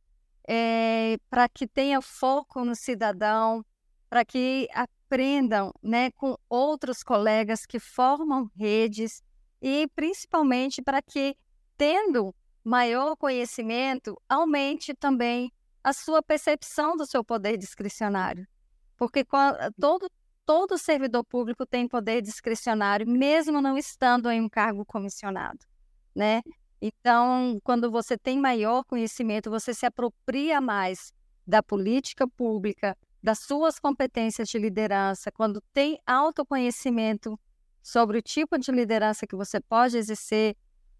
é, 0.48 1.18
para 1.30 1.50
que 1.50 1.68
tenha 1.68 2.02
foco 2.02 2.64
no 2.64 2.76
cidadão, 2.76 3.66
para 4.10 4.24
que 4.24 4.68
aprendam, 4.74 5.74
né, 5.84 6.12
com 6.12 6.38
outros 6.50 7.04
colegas 7.04 7.66
que 7.66 7.80
formam 7.80 8.50
redes 8.56 9.22
e 9.62 9.88
principalmente 9.96 10.82
para 10.82 11.02
que 11.02 11.36
tendo 11.78 12.34
maior 12.64 13.16
conhecimento 13.16 14.20
aumente 14.30 14.94
também 14.94 15.52
a 15.88 15.94
sua 15.94 16.22
percepção 16.22 16.98
do 16.98 17.06
seu 17.06 17.24
poder 17.24 17.58
discricionário. 17.58 18.46
Porque 18.98 19.24
todo, 19.80 20.10
todo 20.46 20.78
servidor 20.78 21.24
público 21.24 21.66
tem 21.66 21.88
poder 21.88 22.22
discricionário, 22.22 23.08
mesmo 23.08 23.62
não 23.62 23.78
estando 23.78 24.30
em 24.30 24.42
um 24.42 24.50
cargo 24.50 24.84
comissionado, 24.86 25.66
né? 26.14 26.42
Então, 26.82 27.60
quando 27.64 27.90
você 27.90 28.18
tem 28.18 28.38
maior 28.38 28.84
conhecimento, 28.84 29.50
você 29.50 29.74
se 29.74 29.86
apropria 29.86 30.60
mais 30.60 31.14
da 31.46 31.64
política 31.64 32.28
pública, 32.28 32.98
das 33.24 33.40
suas 33.40 33.80
competências 33.80 34.50
de 34.50 34.60
liderança, 34.60 35.32
quando 35.32 35.62
tem 35.74 36.00
autoconhecimento 36.06 37.40
sobre 37.82 38.18
o 38.18 38.22
tipo 38.22 38.58
de 38.60 38.72
liderança 38.72 39.26
que 39.26 39.36
você 39.36 39.62
pode 39.62 39.98
exercer, 39.98 40.56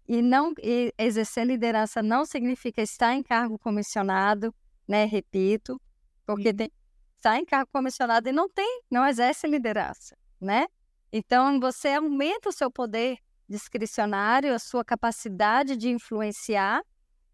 E 0.08 0.22
não 0.22 0.54
e 0.62 0.94
exercer 0.96 1.46
liderança 1.46 2.02
não 2.02 2.24
significa 2.24 2.80
estar 2.80 3.14
em 3.14 3.22
cargo 3.22 3.58
comissionado, 3.58 4.54
né? 4.88 5.04
Repito, 5.04 5.80
porque 6.26 6.52
tem 6.54 6.72
estar 7.18 7.36
em 7.38 7.44
cargo 7.44 7.68
comissionado 7.72 8.28
e 8.28 8.32
não 8.32 8.48
tem, 8.48 8.82
não 8.90 9.06
exerce 9.06 9.46
liderança, 9.46 10.16
né? 10.40 10.66
Então 11.12 11.58
você 11.60 11.88
aumenta 11.90 12.48
o 12.48 12.52
seu 12.52 12.70
poder 12.70 13.18
discricionário, 13.48 14.54
a 14.54 14.58
sua 14.58 14.84
capacidade 14.84 15.76
de 15.76 15.88
influenciar 15.88 16.82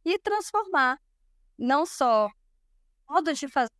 e 0.05 0.19
transformar 0.19 0.99
não 1.59 1.85
só 1.87 2.29
modos 3.09 3.39
de 3.39 3.49
fazer, 3.49 3.71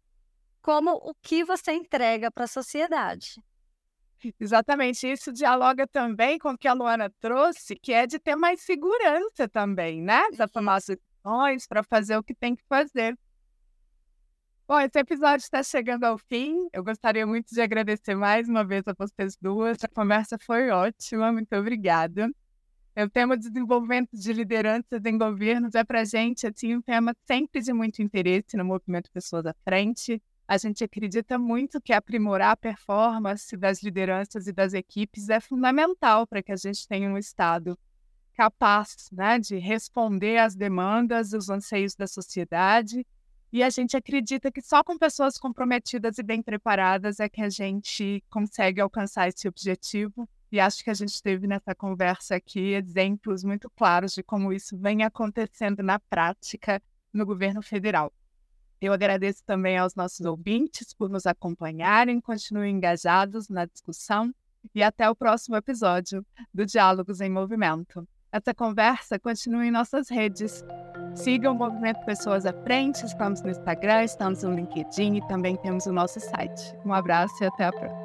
como 0.63 0.93
o 0.93 1.15
que 1.23 1.45
você 1.45 1.73
entrega 1.73 2.31
para 2.31 2.45
a 2.45 2.49
sociedade. 2.49 3.41
Exatamente, 4.41 5.07
isso 5.07 5.33
dialoga 5.33 5.87
também 5.87 6.39
com 6.39 6.51
o 6.51 6.59
que 6.59 6.67
a 6.67 6.73
Luana 6.73 7.11
trouxe, 7.21 7.77
que 7.77 7.93
é 7.93 8.07
de 8.07 8.19
ter 8.19 8.37
mais 8.37 8.63
segurança 8.63 9.49
também, 9.49 10.01
né? 10.03 10.23
Para 10.35 10.49
tomar 10.49 10.77
as 10.77 10.87
decisões, 10.87 11.67
para 11.67 11.83
fazer 11.83 12.17
o 12.17 12.23
que 12.25 12.35
tem 12.35 12.57
que 12.57 12.65
fazer. 12.67 13.19
Bom, 14.67 14.81
esse 14.81 14.99
episódio 14.99 15.45
está 15.45 15.63
chegando 15.63 16.05
ao 16.05 16.17
fim. 16.17 16.71
Eu 16.73 16.83
gostaria 16.83 17.27
muito 17.27 17.55
de 17.55 17.61
agradecer 17.61 18.15
mais 18.15 18.49
uma 18.49 18.65
vez 18.65 18.83
a 18.87 18.95
vocês 18.97 19.37
duas. 19.37 19.77
A 19.85 19.89
conversa 19.89 20.39
foi 20.41 20.71
ótima, 20.71 21.31
muito 21.31 21.55
obrigada. 21.55 22.31
O 22.97 23.11
tema 23.11 23.37
desenvolvimento 23.37 24.17
de 24.17 24.33
lideranças 24.33 25.05
em 25.05 25.19
governos 25.19 25.75
é 25.75 25.85
para 25.85 26.01
a 26.01 26.05
gente 26.05 26.47
assim, 26.47 26.75
um 26.77 26.81
tema 26.81 27.15
sempre 27.27 27.61
de 27.61 27.75
muito 27.75 28.01
interesse 28.01 28.57
no 28.57 28.65
movimento 28.65 29.11
Pessoas 29.13 29.45
à 29.45 29.55
Frente. 29.65 30.23
A 30.49 30.57
gente 30.57 30.83
acredita 30.83 31.39
muito 31.39 31.79
que 31.79 31.93
aprimorar 31.93 32.53
a 32.53 32.57
performance 32.57 33.55
das 33.59 33.83
lideranças 33.83 34.47
e 34.47 34.53
das 34.53 34.73
equipes 34.73 35.29
é 35.29 35.41
fundamental 35.41 36.27
para 36.27 36.43
que 36.43 36.53
a 36.53 36.57
gente 36.57 36.89
tenha 36.89 37.11
um 37.11 37.19
Estado 37.19 37.79
capaz 38.33 39.11
né, 39.13 39.39
de 39.39 39.59
responder 39.59 40.39
às 40.39 40.57
demandas, 40.57 41.35
os 41.35 41.51
anseios 41.51 41.95
da 41.95 42.07
sociedade 42.07 43.07
e 43.55 43.63
a 43.63 43.71
gente 43.71 43.97
acredita 43.97 44.51
que 44.51 44.61
só 44.61 44.83
com 44.83 44.99
pessoas 44.99 45.39
comprometidas 45.39 46.19
e 46.19 46.25
bem 46.25 46.43
preparadas 46.43 47.21
é 47.21 47.29
que 47.29 47.41
a 47.41 47.49
gente 47.49 48.21
consegue 48.29 48.81
alcançar 48.81 49.29
esse 49.29 49.47
objetivo. 49.47 50.29
E 50.51 50.59
acho 50.59 50.83
que 50.83 50.91
a 50.91 50.95
gente 50.95 51.23
teve 51.23 51.47
nessa 51.47 51.73
conversa 51.73 52.35
aqui 52.35 52.73
exemplos 52.73 53.45
muito 53.45 53.71
claros 53.71 54.13
de 54.13 54.25
como 54.25 54.53
isso 54.53 54.77
vem 54.77 55.05
acontecendo 55.05 55.85
na 55.85 56.01
prática 56.01 56.83
no 57.13 57.25
governo 57.25 57.63
federal. 57.63 58.13
Eu 58.81 58.93
agradeço 58.93 59.45
também 59.47 59.79
aos 59.79 59.95
nossos 59.95 60.27
ouvintes 60.27 60.93
por 60.93 61.09
nos 61.09 61.25
acompanharem, 61.25 62.21
continuem 62.21 62.75
engajados 62.75 63.49
na 63.49 63.67
discussão 63.67 64.35
e 64.75 64.83
até 64.83 65.09
o 65.09 65.15
próximo 65.15 65.55
episódio 65.55 66.27
do 66.53 66.67
Diálogos 66.67 67.21
em 67.21 67.31
Movimento. 67.31 68.05
Essa 68.35 68.53
conversa 68.53 69.17
continua 69.17 69.65
em 69.65 69.71
nossas 69.71 70.09
redes. 70.09 70.65
Siga 71.15 71.53
o 71.53 71.55
Movimento 71.55 72.05
Pessoas 72.05 72.45
à 72.45 72.53
Frente, 72.53 73.07
estamos 73.07 73.41
no 73.43 73.49
Instagram, 73.49 74.03
estamos 74.03 74.43
no 74.43 74.53
LinkedIn 74.53 75.19
e 75.19 75.29
também 75.29 75.57
temos 75.59 75.87
o 75.87 75.93
nosso 75.93 76.19
site. 76.19 76.77
Um 76.85 76.93
abraço 76.93 77.45
e 77.45 77.47
até 77.47 77.67
a 77.67 77.71
próxima. 77.71 78.03